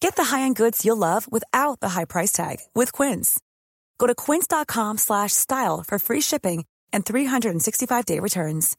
Get 0.00 0.16
the 0.16 0.24
high-end 0.24 0.56
goods 0.56 0.84
you'll 0.84 0.96
love 0.96 1.30
without 1.30 1.80
the 1.80 1.90
high 1.90 2.06
price 2.06 2.32
tag 2.32 2.56
with 2.74 2.90
Quince. 2.92 3.38
Go 3.98 4.06
to 4.06 4.14
quince.com 4.14 4.98
slash 4.98 5.32
style 5.32 5.84
for 5.86 5.98
free 5.98 6.20
shipping 6.22 6.64
and 6.92 7.04
365-day 7.04 8.18
returns. 8.18 8.76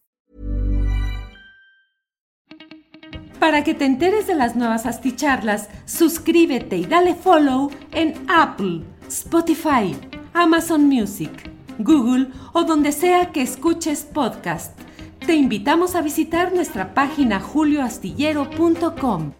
Para 3.39 3.63
que 3.63 3.73
te 3.73 3.85
enteres 3.85 4.27
de 4.27 4.35
las 4.35 4.55
nuevas 4.55 4.85
asticharlas, 4.85 5.67
suscríbete 5.85 6.77
y 6.77 6.85
dale 6.85 7.15
follow 7.15 7.71
en 7.91 8.13
Apple, 8.29 8.83
Spotify, 9.07 9.95
Amazon 10.33 10.87
Music, 10.87 11.31
Google 11.79 12.27
o 12.53 12.63
donde 12.63 12.91
sea 12.91 13.31
que 13.31 13.41
escuches 13.41 14.03
podcast. 14.03 14.79
Te 15.25 15.33
invitamos 15.33 15.95
a 15.95 16.01
visitar 16.01 16.53
nuestra 16.53 16.93
página 16.93 17.39
julioastillero.com. 17.39 19.33